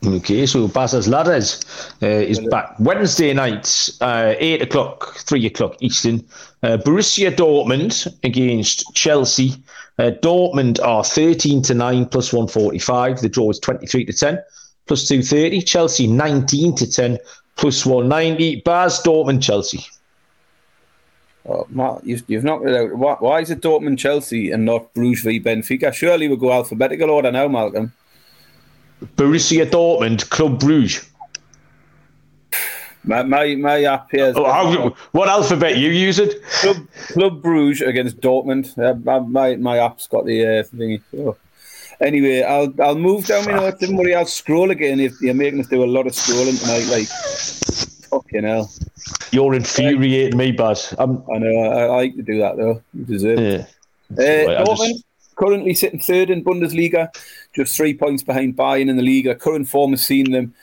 [0.04, 1.64] Okay, so Baz's Ladders
[2.02, 6.24] uh, is back Wednesday night, uh, 8 o'clock, 3 o'clock Eastern.
[6.64, 9.62] Uh, Borussia Dortmund against Chelsea.
[10.00, 13.20] Uh, Dortmund are 13 to 9 plus 145.
[13.20, 14.42] The draw is 23 to 10
[14.86, 15.62] plus 230.
[15.62, 17.18] Chelsea 19 to 10
[17.54, 18.62] plus 190.
[18.62, 19.84] Baz, Dortmund, Chelsea.
[21.48, 22.96] Oh, Matt, you've, you've knocked it out.
[22.96, 25.92] Why, why is it Dortmund, Chelsea, and not Bruges v Benfica?
[25.94, 27.92] Surely we'll go alphabetical order now, Malcolm.
[29.16, 31.08] Borussia Dortmund, Club Bruges.
[33.04, 34.32] My my, my app here.
[34.36, 36.42] Oh, how, what alphabet you use it?
[36.44, 36.76] Club,
[37.08, 38.78] Club Bruges against Dortmund.
[38.78, 38.94] Uh,
[39.26, 41.02] my my app's got the uh, thingy.
[41.18, 41.36] Oh.
[42.00, 43.80] Anyway, I'll I'll move down my notes.
[43.80, 45.00] Don't worry, I'll scroll again.
[45.00, 47.08] If you're making us do a lot of scrolling tonight, like
[48.08, 48.70] fucking hell.
[49.32, 50.94] You're infuriating me, Baz.
[50.98, 51.22] I'm...
[51.32, 51.62] I know.
[51.62, 52.82] I, I, like to do that though.
[52.92, 53.66] You deserve it.
[54.10, 54.24] Yeah.
[54.24, 55.04] Uh, Dortmund just...
[55.36, 57.08] currently sitting third in Bundesliga,
[57.52, 59.38] just three points behind Bayern in the league.
[59.38, 60.54] Current form has seen them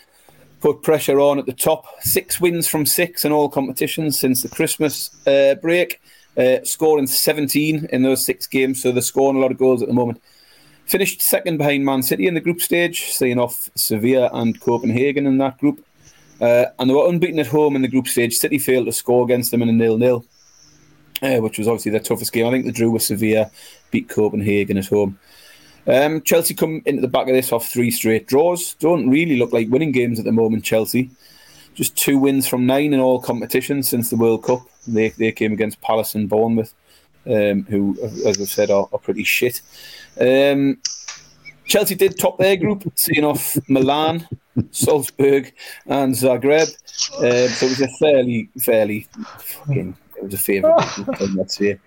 [0.60, 1.86] put pressure on at the top.
[2.02, 6.02] Six wins from six in all competitions since the Christmas uh, break,
[6.38, 8.82] uh, scoring 17 in those six games.
[8.82, 10.22] So they're scoring a lot of goals at the moment.
[10.86, 15.38] Finished second behind Man City in the group stage, seeing off Sevilla and Copenhagen in
[15.38, 15.86] that group.
[16.42, 18.38] Uh, and they were unbeaten at home in the group stage.
[18.38, 20.26] City failed to score against them in a nil-nil,
[21.22, 22.48] uh, which was obviously their toughest game.
[22.48, 23.52] I think they drew with Sevilla,
[23.92, 25.20] beat Copenhagen at home.
[25.88, 28.74] Um, Chelsea come into the back of this off three straight draws.
[28.76, 31.10] Don't really look like winning games at the moment, Chelsea.
[31.74, 34.62] Just two wins from nine in all competitions since the World Cup.
[34.88, 36.74] They, they came against Palace and Bournemouth,
[37.26, 39.62] um, who, as I've said, are, are pretty shit.
[40.20, 40.80] Um,
[41.66, 44.28] Chelsea did top their group, seeing off Milan,
[44.72, 45.54] Salzburg,
[45.86, 46.68] and Zagreb.
[47.14, 49.08] Uh, so it was a fairly, fairly
[49.38, 49.96] fucking.
[50.18, 50.98] It was a favourite,
[51.36, 51.80] let's say.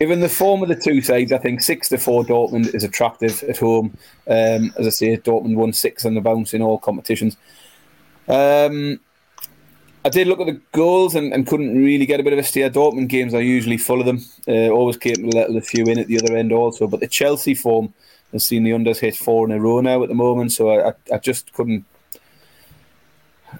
[0.00, 3.42] Given the form of the two sides, I think six to four Dortmund is attractive
[3.42, 3.96] at home.
[4.28, 7.36] Um, as I say, Dortmund won six on the bounce in all competitions.
[8.28, 9.00] Um,
[10.04, 12.42] I did look at the goals and, and, couldn't really get a bit of a
[12.42, 12.70] steer.
[12.70, 14.20] Dortmund games are usually full of them.
[14.46, 16.86] Uh, always capable of a few in at the other end also.
[16.86, 17.92] But the Chelsea form
[18.32, 20.52] has seen the unders hit four in a row now at the moment.
[20.52, 21.84] So I, I, I just couldn't.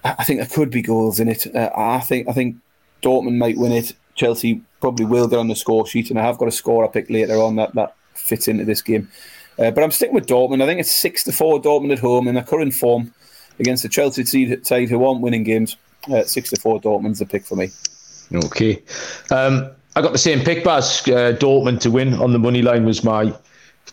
[0.03, 1.53] I think there could be goals in it.
[1.53, 2.55] Uh, I think I think
[3.01, 3.93] Dortmund might win it.
[4.19, 6.89] Chelsea probably will get on the score sheet, and I have got a score I
[6.89, 9.09] pick later on that that fits into this game.
[9.57, 10.61] Uh, but I'm sticking with Dortmund.
[10.61, 13.13] I think it's six to four Dortmund at home in their current form
[13.59, 14.25] against the Chelsea
[14.63, 15.77] side who aren't winning games.
[16.11, 17.69] Uh, six to four Dortmund's the pick for me.
[18.33, 18.83] Okay,
[19.31, 21.01] um, I got the same pick, Baz.
[21.07, 23.33] Uh, Dortmund to win on the money line was my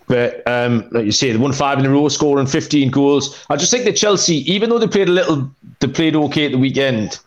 [0.08, 3.44] but um, like you say, they won five in a row, scoring 15 goals.
[3.50, 5.50] I just think that Chelsea, even though they played a little,
[5.80, 7.18] they played okay at the weekend,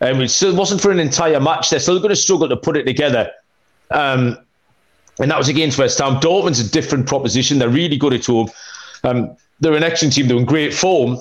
[0.00, 1.70] um, it still wasn't for an entire match.
[1.70, 3.30] They're still going to struggle to put it together.
[3.90, 4.38] Um,
[5.18, 6.20] and that was against West Ham.
[6.20, 7.58] Dortmund's a different proposition.
[7.58, 8.48] They're really good at home.
[9.02, 10.28] Um, they're an excellent team.
[10.28, 11.18] They're in great form.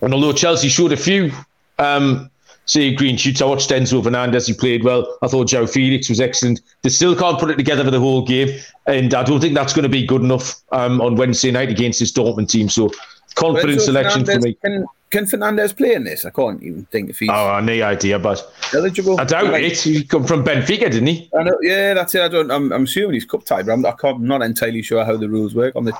[0.00, 1.30] And although Chelsea showed a few
[1.78, 2.30] um,
[2.70, 3.42] say green shoots.
[3.42, 5.18] I watched Enzo Fernandez, he played well.
[5.22, 6.60] I thought João Felix was excellent.
[6.82, 9.72] They still can't put it together for the whole game, and I don't think that's
[9.72, 12.68] going to be good enough um, on Wednesday night against this Dortmund team.
[12.68, 12.90] So
[13.34, 14.54] confident selection Fernandez, for me.
[14.62, 16.24] Can, can Fernandez play in this?
[16.24, 18.42] I can't even think if he's oh, no idea, but
[18.74, 19.20] eligible.
[19.20, 19.78] I doubt Like- it.
[19.78, 21.30] He come from Benfica, didn't he?
[21.36, 22.22] I know, yeah, that's it.
[22.22, 22.50] I don't.
[22.50, 25.16] I'm, I'm assuming he's cup tied, but I'm, I can't, I'm not entirely sure how
[25.16, 25.92] the rules work on the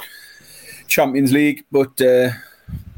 [0.87, 1.65] Champions League.
[1.73, 2.31] But uh,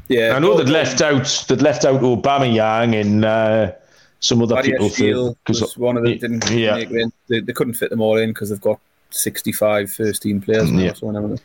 [0.07, 3.71] yeah, I know they'd left out they'd left out Aubameyang and uh,
[4.19, 6.17] some other Barry people was one of them.
[6.17, 6.75] Didn't yeah.
[6.75, 7.13] make it in.
[7.27, 8.79] They, they couldn't fit them all in because they've got
[9.09, 10.79] 65 first team players now.
[10.79, 10.93] Yeah.
[10.93, 11.37] So.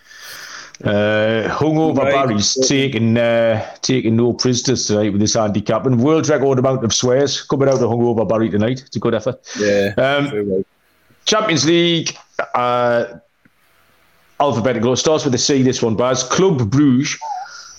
[0.84, 2.14] Uh, hungover Right.
[2.14, 6.94] Barry's taking uh, taking no prisoners tonight with this handicap and world record amount of
[6.94, 8.82] swears coming out of hungover Barry tonight.
[8.86, 9.40] It's a good effort.
[9.58, 9.92] Yeah.
[9.96, 10.64] Um, well.
[11.24, 12.16] Champions League,
[12.54, 13.06] uh,
[14.40, 14.92] alphabetical.
[14.92, 15.62] It starts with a C.
[15.62, 16.22] This one, Baz.
[16.22, 17.18] Club Bruges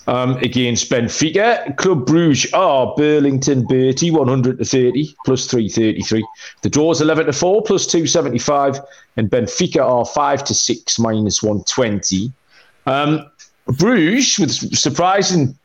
[0.06, 1.76] um, against Benfica.
[1.76, 6.26] Club Bruges are Burlington Bertie, 100 to 30 plus 333.
[6.62, 8.80] The draw is 11 to 4 plus 275,
[9.16, 12.32] and Benfica are 5 to 6 minus 120.
[12.90, 13.30] Um,
[13.66, 15.56] Bruges, with surprising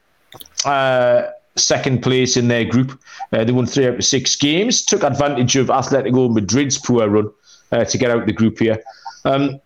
[0.64, 1.24] uh,
[1.56, 3.00] second place in their group,
[3.34, 7.32] uh, they won three out of six games, took advantage of Atletico Madrid's poor run
[7.72, 8.82] uh, to get out of the group here.
[9.24, 9.60] Um,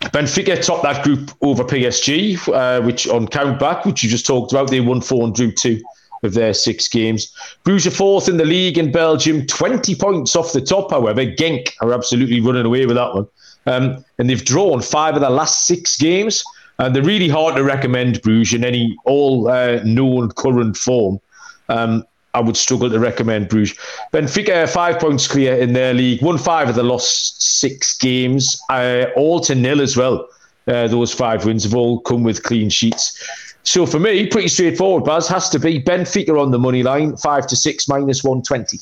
[0.00, 4.50] Benfica topped that group over PSG, uh, which on count back, which you just talked
[4.50, 5.80] about, they won four and drew two
[6.24, 7.32] of their six games.
[7.62, 11.24] Bruges are fourth in the league in Belgium, 20 points off the top, however.
[11.24, 13.28] Genk are absolutely running away with that one.
[13.66, 16.42] Um, and they've drawn five of their last six games.
[16.78, 21.20] And they're really hard to recommend Bruges in any all uh, known current form.
[21.68, 22.04] Um,
[22.34, 23.76] I would struggle to recommend Bruges.
[24.12, 29.06] Benfica five points clear in their league, won five of the last six games, uh,
[29.16, 30.28] all to nil as well.
[30.66, 33.22] Uh, those five wins have all come with clean sheets.
[33.64, 35.04] So for me, pretty straightforward.
[35.04, 38.78] Baz has to be Benfica on the money line, five to six minus one twenty.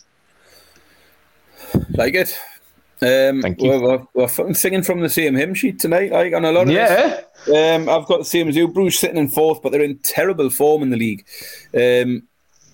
[1.90, 2.38] Like it.
[3.02, 3.70] Um, Thank you.
[3.70, 6.68] We're, we're, we're singing from the same hymn sheet tonight, like on a lot of
[6.68, 7.24] this.
[7.46, 8.68] Yeah, Um, I've got the same as you.
[8.68, 11.24] Bruges sitting in fourth, but they're in terrible form in the league.
[11.74, 12.24] Um,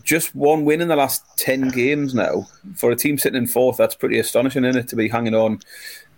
[0.03, 2.47] just one win in the last 10 games now.
[2.75, 5.61] For a team sitting in fourth, that's pretty astonishing, isn't it, to be hanging on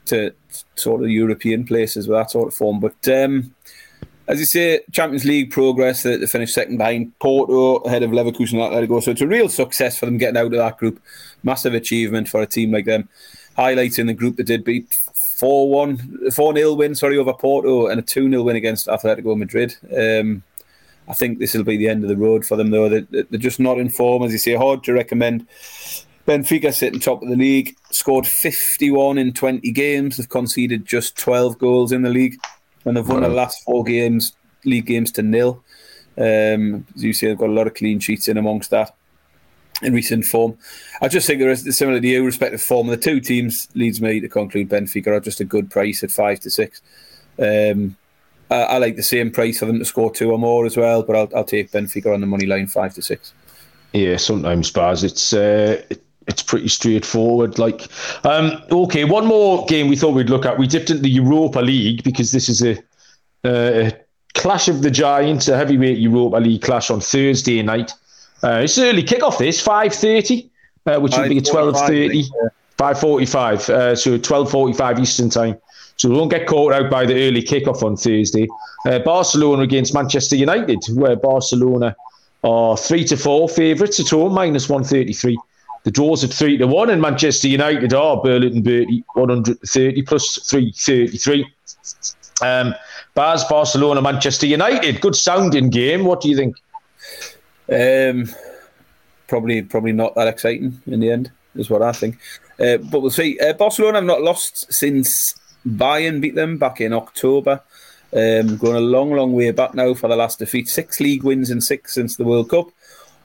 [0.06, 0.32] to
[0.76, 2.80] sort of European places with that sort of form.
[2.80, 3.54] But um,
[4.26, 8.54] as you say, Champions League progress, they, they finished second behind Porto, ahead of Leverkusen
[8.54, 9.02] and Atletico.
[9.02, 11.02] So it's a real success for them getting out of that group.
[11.42, 13.08] Massive achievement for a team like them.
[13.58, 14.94] Highlights in the group that did beat
[15.36, 19.36] 4 1, 4 0 win, sorry, over Porto and a 2 0 win against Atletico
[19.36, 19.74] Madrid.
[19.96, 20.44] Um,
[21.08, 22.88] I think this will be the end of the road for them, though.
[22.88, 24.54] They, they're just not in form, as you say.
[24.54, 25.48] Hard to recommend.
[26.24, 30.18] Benfica sitting top of the league, scored 51 in 20 games.
[30.18, 32.36] They've conceded just 12 goals in the league,
[32.84, 34.34] and they've won the last four games,
[34.64, 35.64] league games to nil.
[36.16, 38.94] Um, as you say, they've got a lot of clean sheets in amongst that
[39.82, 40.56] in recent form.
[41.00, 44.20] I just think there is similar to you, respective form the two teams leads me
[44.20, 46.82] to conclude Benfica are just a good price at five to six.
[47.38, 47.96] Um,
[48.50, 51.02] I, I like the same price for them to score two or more as well,
[51.02, 53.32] but I'll, I'll take Benfica on the money line five to six.
[53.92, 54.16] yeah.
[54.16, 57.58] Sometimes, Baz, it's uh, it, it's pretty straightforward.
[57.58, 57.88] Like,
[58.24, 60.58] um, okay, one more game we thought we'd look at.
[60.58, 62.78] We dipped into the Europa League because this is a,
[63.44, 63.92] uh, a
[64.34, 67.92] clash of the giants, a heavyweight Europa League clash on Thursday night.
[68.42, 69.38] Uh, it's early kickoff.
[69.38, 70.50] This five thirty,
[70.86, 72.18] uh, which would be a twelve 5:45, thirty.
[72.18, 72.48] yeah.
[72.78, 75.56] 5.45, uh, so 12.45 Eastern Time.
[75.96, 78.46] So we won't get caught out by the early kickoff on Thursday.
[78.86, 81.96] Uh, Barcelona against Manchester United, where Barcelona
[82.44, 85.36] are 3 to 4 favourites at home, minus 133.
[85.82, 91.52] The draws at 3 to 1, and Manchester United are Burlington Bertie 130 plus 333.
[92.40, 92.76] Um,
[93.14, 96.04] Baz, Barcelona, Manchester United, good sounding game.
[96.04, 96.54] What do you think?
[97.70, 98.28] Um,
[99.26, 102.18] probably, probably not that exciting in the end, is what I think.
[102.58, 103.38] Uh, but we'll see.
[103.38, 105.34] Uh, Barcelona have not lost since
[105.66, 107.60] Bayern beat them back in October.
[108.10, 110.68] Um, going a long, long way back now for the last defeat.
[110.68, 112.70] Six league wins and six since the World Cup.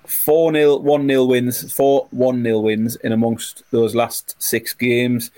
[0.05, 5.31] Four 0 one 0 wins, four one 0 wins in amongst those last six games.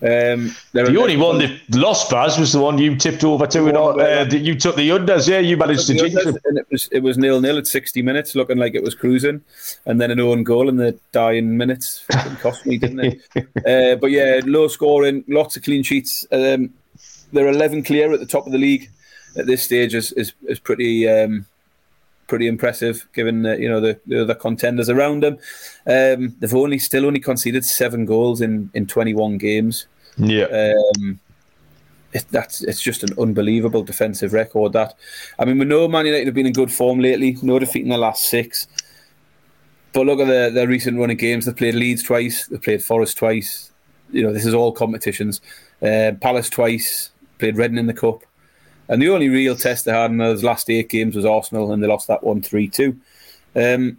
[0.00, 3.68] Um, the only one that lost, Baz, was the one you tipped over to.
[3.68, 5.38] It all, uh, you took the unders, yeah.
[5.38, 6.36] You managed to jinx it.
[6.44, 9.42] And it was it was nil nil at sixty minutes, looking like it was cruising,
[9.86, 12.04] and then an own goal in the dying minutes.
[12.40, 13.20] cost me, didn't it?
[13.66, 16.26] uh, but yeah, low scoring, lots of clean sheets.
[16.32, 16.72] Um,
[17.32, 18.90] they're eleven clear at the top of the league
[19.36, 19.94] at this stage.
[19.94, 21.08] is is, is pretty.
[21.08, 21.46] Um,
[22.32, 25.34] pretty impressive given the, you know the, the other contenders around them.
[25.86, 29.86] Um, they've only still only conceded seven goals in, in 21 games.
[30.16, 30.44] Yeah.
[30.46, 31.20] Um,
[32.14, 34.72] it, that's it's just an unbelievable defensive record.
[34.72, 34.94] That
[35.38, 37.36] I mean, we know Man United have been in good form lately.
[37.42, 38.66] No defeat in the last six.
[39.92, 41.44] But look at their, their recent running games.
[41.44, 42.46] They've played Leeds twice.
[42.46, 43.72] They've played Forest twice.
[44.10, 45.42] You know, this is all competitions.
[45.82, 47.10] Uh, Palace twice.
[47.38, 48.22] Played Reading in the cup.
[48.92, 51.82] And the only real test they had in those last eight games was Arsenal, and
[51.82, 52.94] they lost that one 3 2.
[53.56, 53.96] Um,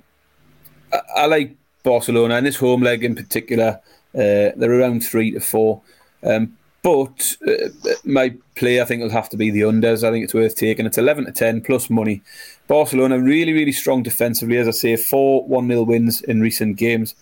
[0.94, 3.82] I, I, like Barcelona, and this home leg in particular,
[4.14, 5.82] uh, they're around 3 to 4.
[6.22, 7.70] Um, but uh,
[8.04, 10.08] my play, I think, will have to be the unders.
[10.08, 10.86] I think it's worth taking.
[10.86, 12.22] It's 11 to 10 plus money.
[12.68, 17.16] Barcelona really, really strong defensively, as I say, four 1 0 wins in recent games.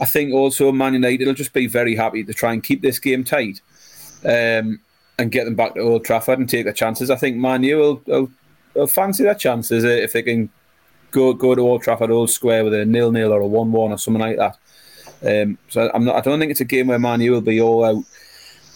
[0.00, 2.98] I think also Man United will just be very happy to try and keep this
[2.98, 3.60] game tight.
[4.24, 4.80] Um,
[5.18, 7.10] and get them back to Old Trafford and take their chances.
[7.10, 8.30] I think Man U will, will,
[8.74, 10.50] will fancy their chances if they can
[11.10, 13.92] go go to Old Trafford Old Square with a nil nil or a one one
[13.92, 14.56] or something like that.
[15.22, 16.16] Um, so I'm not.
[16.16, 18.04] I don't think it's a game where Man U will be all out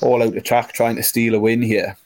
[0.01, 1.97] all out attack trying to steal a win here.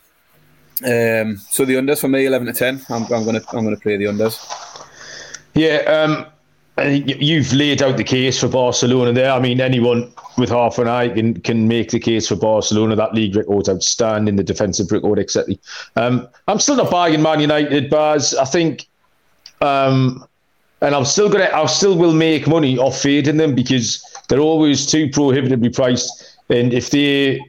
[0.82, 2.84] Um, so the unders for me, eleven to ten.
[2.90, 4.38] I'm, I'm gonna I'm gonna play the unders.
[5.54, 6.26] Yeah, um,
[6.82, 9.30] you've laid out the case for Barcelona there.
[9.30, 12.96] I mean, anyone with half an eye can can make the case for Barcelona.
[12.96, 15.54] That league record's outstanding, the defensive record, etc.
[15.96, 18.34] Um, I'm still not buying Man United, Baz.
[18.34, 18.86] I think,
[19.60, 20.26] um,
[20.80, 24.86] and I'm still gonna, I still will make money off fading them because they're always
[24.86, 26.38] too prohibitively priced.
[26.48, 27.40] And if they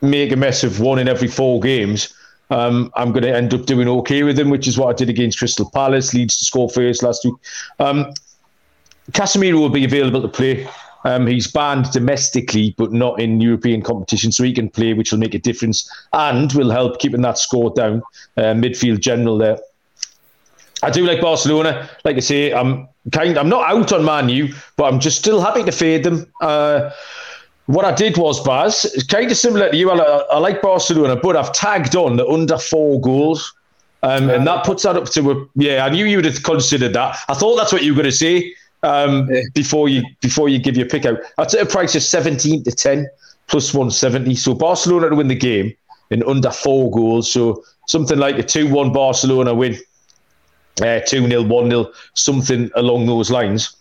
[0.00, 2.14] make a mess of one in every four games,
[2.50, 5.08] um, I'm going to end up doing okay with them, which is what I did
[5.08, 6.14] against Crystal Palace.
[6.14, 7.34] Leeds to score first last week.
[7.78, 8.12] Um,
[9.12, 10.68] Casemiro will be available to play.
[11.04, 15.18] Um, he's banned domestically, but not in European competition, so he can play, which will
[15.18, 18.02] make a difference and will help keeping that score down.
[18.36, 19.58] Uh, midfield general there.
[20.82, 21.88] I do like Barcelona.
[22.04, 23.38] Like I say, I'm kind.
[23.38, 26.26] I'm not out on Man U, but I'm just still happy to fade them.
[26.40, 26.90] Uh,
[27.66, 29.90] what I did was, Baz, it's kind of similar to you.
[29.90, 33.54] I, I, like Barcelona, but I've tagged on the under four goals.
[34.02, 35.84] Um, and that puts that up to a yeah.
[35.84, 37.16] I knew you would have considered that.
[37.28, 38.54] I thought that's what you were going to say
[38.84, 39.40] um, yeah.
[39.54, 41.18] before you before you give your pick out.
[41.38, 43.08] I'd a price of 17 to 10
[43.46, 44.34] plus 170.
[44.36, 45.74] So Barcelona to win the game
[46.10, 47.30] in under four goals.
[47.30, 49.78] So something like a 2 1 Barcelona win,
[50.82, 53.74] uh, 2 0, 1 0, something along those lines.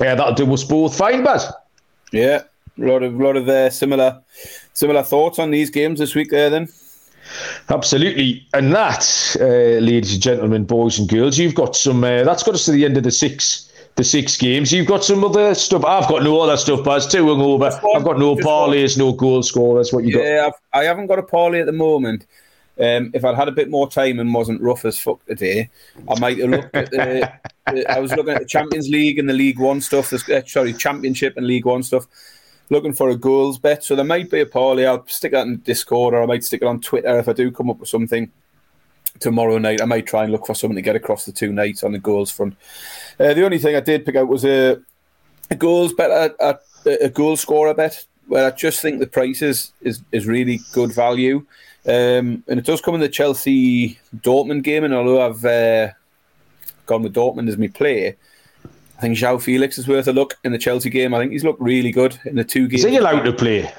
[0.00, 1.50] Yeah, that'll do us both fine, Baz.
[2.12, 2.42] Yeah,
[2.78, 4.22] a lot of lot of uh, similar
[4.74, 6.68] similar thoughts on these games this week there then.
[7.70, 12.04] Absolutely, and that, uh, ladies and gentlemen, boys and girls, you've got some.
[12.04, 13.65] Uh, that's got us to the end of the six
[13.96, 14.72] the six games.
[14.72, 15.84] You've got some other stuff.
[15.84, 17.72] I've got no other stuff, but it's too hungover.
[17.96, 19.92] I've got no parlays, no goal scorers.
[19.92, 20.22] What you got?
[20.22, 22.26] Yeah, I haven't got a parlay at the moment.
[22.78, 25.70] Um, if I'd had a bit more time and wasn't rough as fuck today,
[26.10, 27.32] I might have looked at the.
[27.72, 30.12] the I was looking at the Champions League and the League One stuff.
[30.12, 32.06] Uh, sorry, Championship and League One stuff.
[32.68, 34.84] Looking for a goals bet, so there might be a parlay.
[34.84, 37.50] I'll stick that in Discord, or I might stick it on Twitter if I do
[37.50, 38.30] come up with something
[39.20, 39.80] tomorrow night.
[39.80, 41.98] I might try and look for something to get across the two nights on the
[41.98, 42.56] goals front.
[43.18, 44.80] Uh, the only thing I did pick out was a,
[45.50, 49.42] a goals bet, a, a, a, goal scorer bet, where I just think the price
[49.42, 51.46] is is, is really good value.
[51.86, 54.84] Um, and it does come in the Chelsea Dortmund game.
[54.84, 55.92] And although I've uh,
[56.84, 58.16] gone with Dortmund as my play,
[58.98, 61.14] I think João Felix is worth a look in the Chelsea game.
[61.14, 62.84] I think he's looked really good in the two games.
[62.84, 63.72] Is he allowed to play?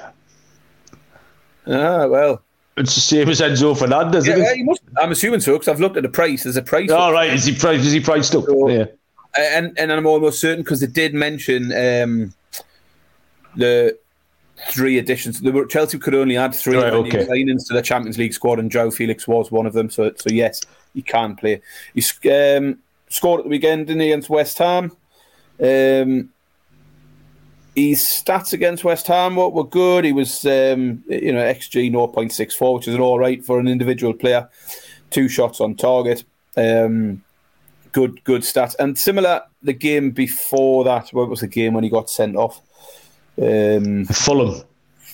[1.66, 2.42] Ah, well,
[2.78, 5.96] it's the same as Enzo Fernandez, yeah, yeah, must, I'm assuming so because I've looked
[5.96, 6.44] at the price.
[6.44, 6.90] There's a price.
[6.90, 7.84] All oh, right, is he priced?
[7.84, 8.44] Is he priced up?
[8.44, 8.86] So, yeah.
[9.38, 12.34] And and I'm almost certain because they did mention um,
[13.56, 13.96] the
[14.70, 15.40] three additions.
[15.40, 17.26] The Chelsea could only add three right, okay.
[17.26, 19.90] signings to the Champions League squad, and João Felix was one of them.
[19.90, 20.60] So so yes,
[20.94, 21.60] he can play.
[21.94, 22.78] He um,
[23.08, 24.92] scored at the weekend, didn't he, against West Ham?
[25.60, 26.30] Um,
[27.74, 30.04] his stats against West Ham were, were good.
[30.04, 34.12] He was, um, you know, XG 0.64, which is an all right for an individual
[34.12, 34.48] player.
[35.10, 36.24] Two shots on target.
[36.56, 37.22] Um,
[37.92, 38.74] good, good stats.
[38.78, 42.60] And similar, the game before that, what was the game when he got sent off?
[43.40, 44.62] Um, Fulham.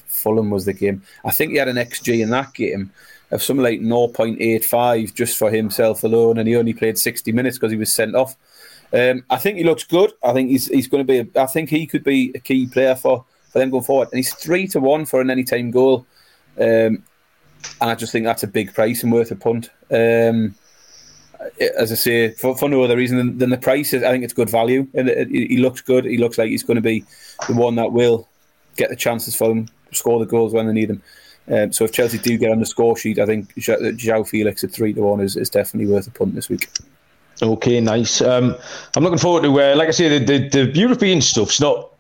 [0.07, 1.03] Fulham was the game.
[1.25, 2.91] I think he had an XG in that game
[3.31, 7.73] of something like 0.85 just for himself alone, and he only played 60 minutes because
[7.73, 8.37] he was sent off.
[8.93, 10.13] Um, I think he looks good.
[10.23, 11.19] I think he's he's going to be.
[11.19, 14.09] A, I think he could be a key player for, for them going forward.
[14.13, 16.07] And he's three to one for an anytime goal.
[16.59, 17.03] Um,
[17.81, 19.71] and I just think that's a big price and worth a punt.
[19.91, 20.55] Um,
[21.79, 24.33] as I say, for, for no other reason than, than the price, I think it's
[24.33, 24.87] good value.
[24.95, 26.05] And he looks good.
[26.05, 27.05] He looks like he's going to be
[27.47, 28.29] the one that will
[28.77, 31.03] get the chances for them, score the goals when they need them.
[31.47, 34.73] Um, so if Chelsea do get on the score sheet, I think João Felix at
[34.73, 36.71] three to one is, is definitely worth a punt this week.
[37.43, 38.21] Okay, nice.
[38.21, 38.57] Um,
[38.97, 41.91] I'm looking forward to, uh, like I say, the, the, the European stuff's not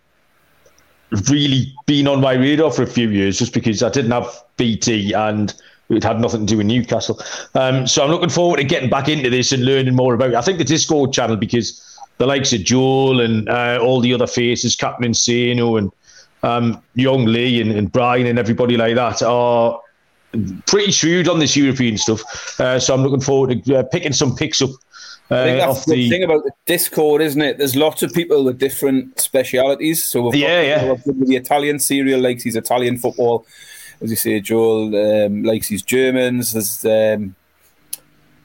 [1.30, 5.12] really been on my radar for a few years just because I didn't have BT
[5.12, 5.55] and
[5.91, 7.20] it had nothing to do with Newcastle.
[7.55, 10.35] Um, so I'm looking forward to getting back into this and learning more about it.
[10.37, 14.26] I think the Discord channel, because the likes of Joel and uh, all the other
[14.26, 15.91] faces, Captain Insano and
[16.43, 19.80] um, Young Lee and, and, Brian and everybody like that are
[20.66, 22.61] pretty shrewd on this European stuff.
[22.61, 24.70] Uh, so I'm looking forward to uh, picking some picks up.
[25.30, 27.57] Uh, I think that's the, the thing about the Discord, isn't it?
[27.57, 30.05] There's lots of people with different specialities.
[30.05, 31.12] So we've yeah, got yeah.
[31.16, 33.47] the Italian serial likes his Italian football
[34.01, 34.95] as you say, Joel
[35.26, 36.53] um, likes his Germans.
[36.53, 37.34] There's um,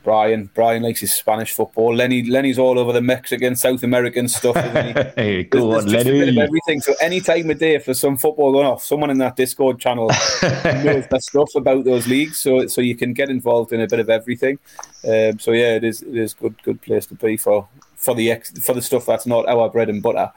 [0.04, 0.50] Brian.
[0.54, 1.94] Brian likes his Spanish football.
[1.94, 2.24] Lenny.
[2.24, 4.56] Lenny's all over the Mexican, South American stuff.
[5.16, 6.42] hey, go there's, on, there's Lenny.
[6.42, 6.82] everything.
[6.82, 9.80] So any time of day, if there's some football going off, someone in that Discord
[9.80, 10.08] channel
[10.44, 12.40] knows the stuff about those leagues.
[12.40, 14.60] So so you can get involved in a bit of everything.
[15.08, 18.32] Um, so yeah, it is it is good good place to be for for the
[18.32, 20.32] ex, for the stuff that's not our bread and butter.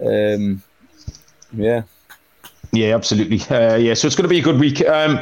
[0.00, 0.62] Um,
[1.52, 1.82] yeah.
[2.72, 3.40] Yeah, absolutely.
[3.54, 4.86] Uh, yeah, so it's going to be a good week.
[4.86, 5.18] Um,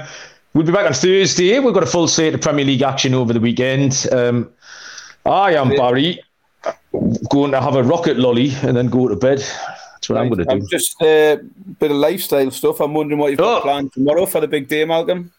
[0.55, 1.59] we'll be back on Thursday.
[1.59, 4.07] We've got a full slate of Premier League action over the weekend.
[4.11, 4.51] Um,
[5.27, 6.21] I am Barry,
[7.31, 9.39] going to have a rocket lolly and then go to bed.
[9.39, 10.23] That's what right.
[10.23, 10.51] I'm going to do.
[10.51, 11.37] I'm Just a uh,
[11.79, 12.81] bit of lifestyle stuff.
[12.81, 13.63] I'm wondering what you've got oh.
[13.63, 15.33] planned tomorrow for the big day, Malcolm.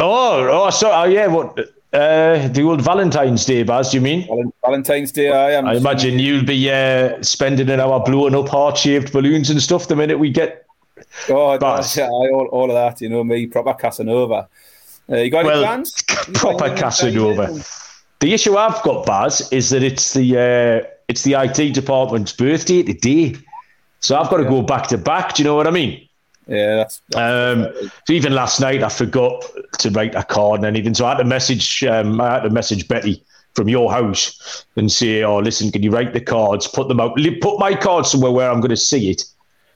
[0.00, 1.26] Oh, oh, so oh, yeah.
[1.26, 1.58] What
[1.92, 3.90] uh, the old Valentine's Day, Baz?
[3.90, 5.30] Do you mean Valentine's Day?
[5.30, 5.66] I am.
[5.66, 9.96] I imagine you'll be uh, spending an hour blowing up heart-shaped balloons and stuff the
[9.96, 10.66] minute we get
[11.28, 11.58] Oh,
[11.96, 14.48] yeah, all, all of that, you know me, proper Casanova.
[15.10, 16.02] Uh, you got well, any plans?
[16.34, 17.64] proper Casanova.
[18.20, 22.82] The issue I've got, Baz, is that it's the uh, it's the IT department's birthday
[22.82, 23.36] today,
[24.00, 25.34] so I've got to go back to back.
[25.34, 26.07] Do you know what I mean?
[26.48, 27.02] Yeah, that's.
[27.10, 29.44] that's um, so even last night, I forgot
[29.78, 31.84] to write a card and anything, so I had to message.
[31.84, 33.22] Um, I had to message Betty
[33.54, 36.66] from your house and say, "Oh, listen, can you write the cards?
[36.66, 37.18] Put them out.
[37.40, 39.24] Put my card somewhere where I'm going to see it."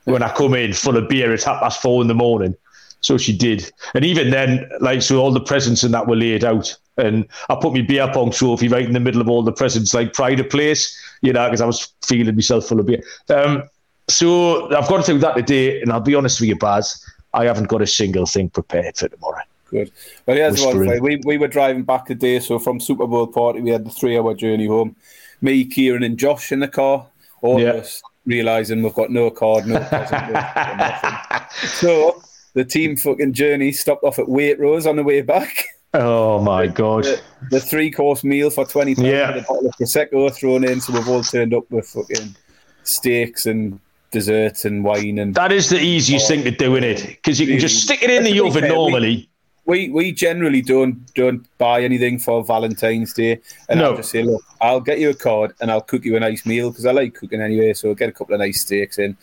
[0.04, 2.56] when I come in full of beer at half past four in the morning.
[3.00, 3.70] So she did.
[3.94, 6.76] And even then, like, so all the presents and that were laid out.
[6.98, 9.94] And I put my beer pong trophy right in the middle of all the presents,
[9.94, 13.02] like pride of place, you know, because I was feeling myself full of beer.
[13.28, 13.64] Um,
[14.09, 17.68] so I've gone through that today, and I'll be honest with you, Baz, I haven't
[17.68, 19.42] got a single thing prepared for tomorrow.
[19.70, 19.90] Good.
[20.26, 23.70] Well, here's one We, we were driving back today, so from Super Bowl party, we
[23.70, 24.94] had the three hour journey home.
[25.40, 27.07] Me, Kieran, and Josh in the car.
[27.40, 27.70] All yeah.
[27.70, 32.22] of us realizing we've got no card, no present, no So
[32.55, 35.64] the team fucking journey stopped off at Waitrose on the way back.
[35.94, 37.05] Oh my god!
[37.05, 39.34] The, the three course meal for twenty pounds yeah.
[39.34, 42.34] a bottle of prosecco thrown in, so we've all turned up with fucking
[42.82, 43.78] steaks and
[44.12, 45.34] desserts and wine and.
[45.34, 48.10] That is the easiest thing to do in it because you can just stick it
[48.10, 49.28] in the oven normally
[49.64, 53.90] we we generally don't don't buy anything for Valentine's Day, and no.
[53.90, 56.44] I'll just say, look, I'll get you a card and I'll cook you a nice
[56.44, 57.72] meal because I like cooking anyway.
[57.74, 59.16] So I'll get a couple of nice steaks in.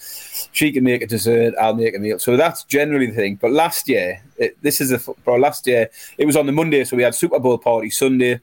[0.52, 2.20] She can make a dessert, I'll make a meal.
[2.20, 3.36] So that's generally the thing.
[3.36, 5.36] But last year, it, this is a bro.
[5.36, 8.40] Last year it was on the Monday, so we had Super Bowl party Sunday.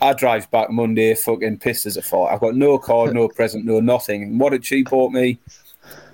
[0.00, 2.32] I drive back Monday, fucking pissed as a fart.
[2.32, 4.38] I've got no card, no present, no nothing.
[4.38, 5.38] what did she bought me?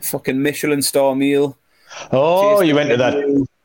[0.00, 1.56] Fucking Michelin star meal.
[2.10, 3.14] Oh, you went to that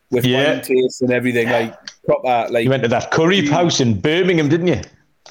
[0.09, 0.53] with yeah.
[0.53, 1.49] wine taste and everything.
[1.49, 4.82] Like proper, like you went to that curry house in Birmingham, didn't you?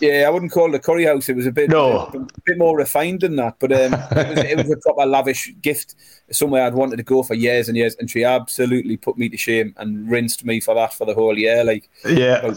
[0.01, 1.29] Yeah, I wouldn't call it a curry house.
[1.29, 2.11] It was a bit, no.
[2.13, 3.57] a, a bit more refined than that.
[3.59, 5.95] But um, it, was, it was a proper lavish gift,
[6.31, 7.97] somewhere I'd wanted to go for years and years.
[7.99, 11.39] And she absolutely put me to shame and rinsed me for that for the whole
[11.39, 11.65] year.
[11.65, 12.53] Like, yeah.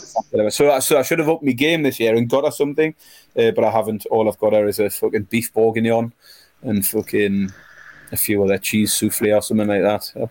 [0.50, 2.94] So, so I should have upped my game this year and got her something,
[3.38, 4.06] uh, but I haven't.
[4.08, 6.14] All I've got her is a fucking beef bourguignon
[6.62, 7.54] and fucking
[8.12, 10.30] a few other cheese souffle or something like that.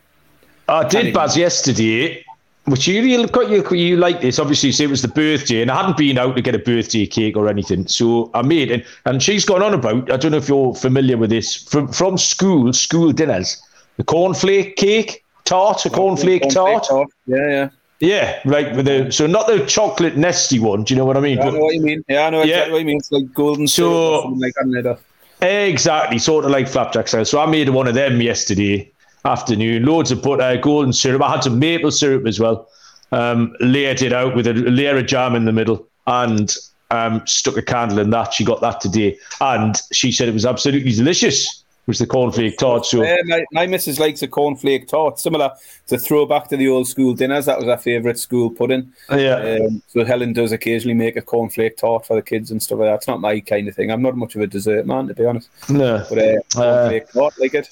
[0.69, 2.25] I did Baz yesterday,
[2.71, 4.39] which you really got you you like this.
[4.39, 7.07] Obviously, say it was the birthday, and I hadn't been out to get a birthday
[7.07, 8.87] cake or anything, so I made it.
[9.05, 10.11] And she's gone on about.
[10.11, 13.61] I don't know if you're familiar with this from from school school dinners.
[13.97, 16.85] The cornflake cake tart, a cornflake, cornflake tart.
[16.85, 17.09] tart.
[17.27, 17.69] Yeah, yeah.
[18.01, 18.77] Yeah, right.
[18.77, 20.85] With the so not the chocolate nesty one.
[20.85, 21.39] Do you know what I mean?
[21.39, 22.05] Yeah, I know what you mean.
[22.09, 22.73] Yeah, I know exactly yeah.
[22.73, 22.99] what you mean.
[22.99, 24.99] It's like golden so, like that.
[25.41, 27.25] Exactly, sort of like flapjack style.
[27.25, 28.91] So I made one of them yesterday,
[29.25, 29.85] afternoon.
[29.85, 31.23] Loads of butter, golden syrup.
[31.23, 32.69] I had some maple syrup as well.
[33.11, 36.55] Um, layered it out with a layer of jam in the middle, and
[36.91, 38.35] um, stuck a candle in that.
[38.35, 41.65] She got that today, and she said it was absolutely delicious.
[41.87, 42.85] Was the cornflake tart?
[42.85, 45.53] So yeah, my, my missus likes a cornflake tart, similar
[45.87, 47.47] to throwback to the old school dinners.
[47.47, 48.93] That was our favourite school pudding.
[49.11, 49.59] Yeah.
[49.63, 52.89] Um, so Helen does occasionally make a cornflake tart for the kids and stuff like
[52.89, 52.95] that.
[52.97, 53.91] It's not my kind of thing.
[53.91, 55.49] I'm not much of a dessert man, to be honest.
[55.71, 56.05] No.
[56.11, 57.71] But uh, cornflake uh, tart, like it.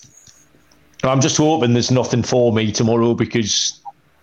[1.05, 3.80] I'm just hoping there's nothing for me tomorrow because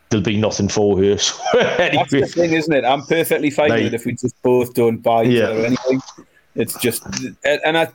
[0.09, 1.17] there'll be nothing for her.
[1.17, 2.03] So anyway.
[2.11, 2.85] That's the thing, isn't it?
[2.85, 5.49] I'm perfectly fine like, with it if we just both don't buy yeah.
[5.49, 6.01] or anything.
[6.55, 7.03] It's just,
[7.43, 7.91] and I,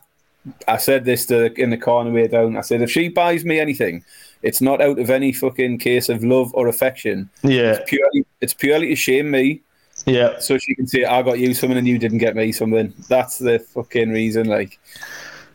[0.67, 2.57] I said this to in the corner way down.
[2.57, 4.05] I said if she buys me anything,
[4.43, 7.29] it's not out of any fucking case of love or affection.
[7.43, 9.63] Yeah, it's purely, it's purely to shame me.
[10.07, 12.95] Yeah, so she can say I got you something and you didn't get me something.
[13.09, 14.47] That's the fucking reason.
[14.47, 14.79] Like,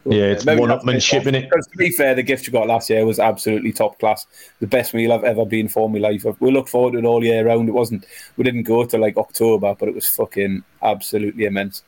[0.06, 1.50] yeah, it's one upmanship in it.
[1.50, 4.26] Because to be fair, the gift you got last year was absolutely top class.
[4.60, 6.26] The best meal I've ever been for in my life.
[6.40, 7.70] We looked forward to it all year round.
[7.70, 8.06] It wasn't.
[8.36, 11.84] We didn't go to like October, but it was fucking absolutely immense.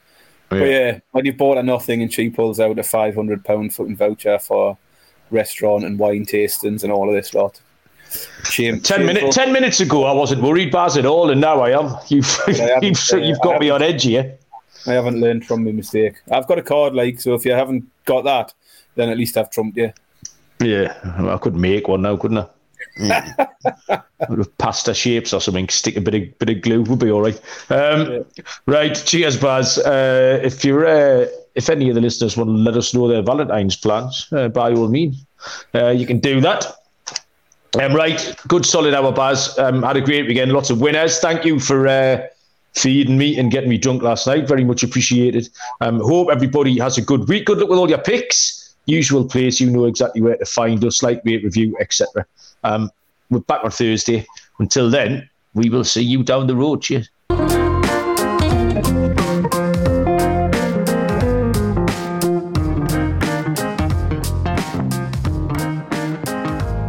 [0.52, 0.60] Yeah.
[0.60, 3.74] But yeah, when you bought a nothing and she pulls out a five hundred pound
[3.74, 4.78] fucking voucher for
[5.32, 7.60] restaurant and wine tastings and all of this lot.
[8.46, 9.36] Shame, ten minutes.
[9.36, 11.98] Ten minutes ago, I wasn't worried, Baz, at all, and now I am.
[12.08, 14.38] You've you've, uh, you've got me on edge here.
[14.88, 16.22] I haven't learned from my mistake.
[16.32, 17.34] I've got a card, like so.
[17.34, 18.54] If you haven't got that,
[18.96, 19.92] then at least I've trumped you.
[20.60, 22.48] Yeah, I could make one now, couldn't I?
[24.22, 24.48] Mm.
[24.58, 25.68] pasta shapes or something.
[25.68, 27.40] Stick a bit of bit of glue would be all right.
[27.70, 28.44] Um, yeah.
[28.66, 28.96] Right.
[29.06, 29.78] Cheers, Baz.
[29.78, 33.22] Uh, if you're uh, if any of the listeners want to let us know their
[33.22, 35.26] Valentine's plans, uh, by all means,
[35.74, 36.66] uh, you can do that.
[37.82, 38.34] Um, right.
[38.48, 39.58] Good solid hour, Baz.
[39.60, 40.54] Um, had a great weekend.
[40.54, 41.20] Lots of winners.
[41.20, 42.26] Thank you for uh,
[42.76, 44.48] feeding me and getting me drunk last night.
[44.48, 45.50] Very much appreciated.
[45.82, 47.46] Um, hope everybody has a good week.
[47.46, 48.76] Good luck with all your picks.
[48.86, 52.26] Usual place, you know exactly where to find us, like, rate, review, etc.
[52.64, 52.92] Um,
[53.32, 54.28] we're back on Thursday.
[54.60, 56.84] Until then, we will see you down the road.
[56.84, 57.10] Cheers.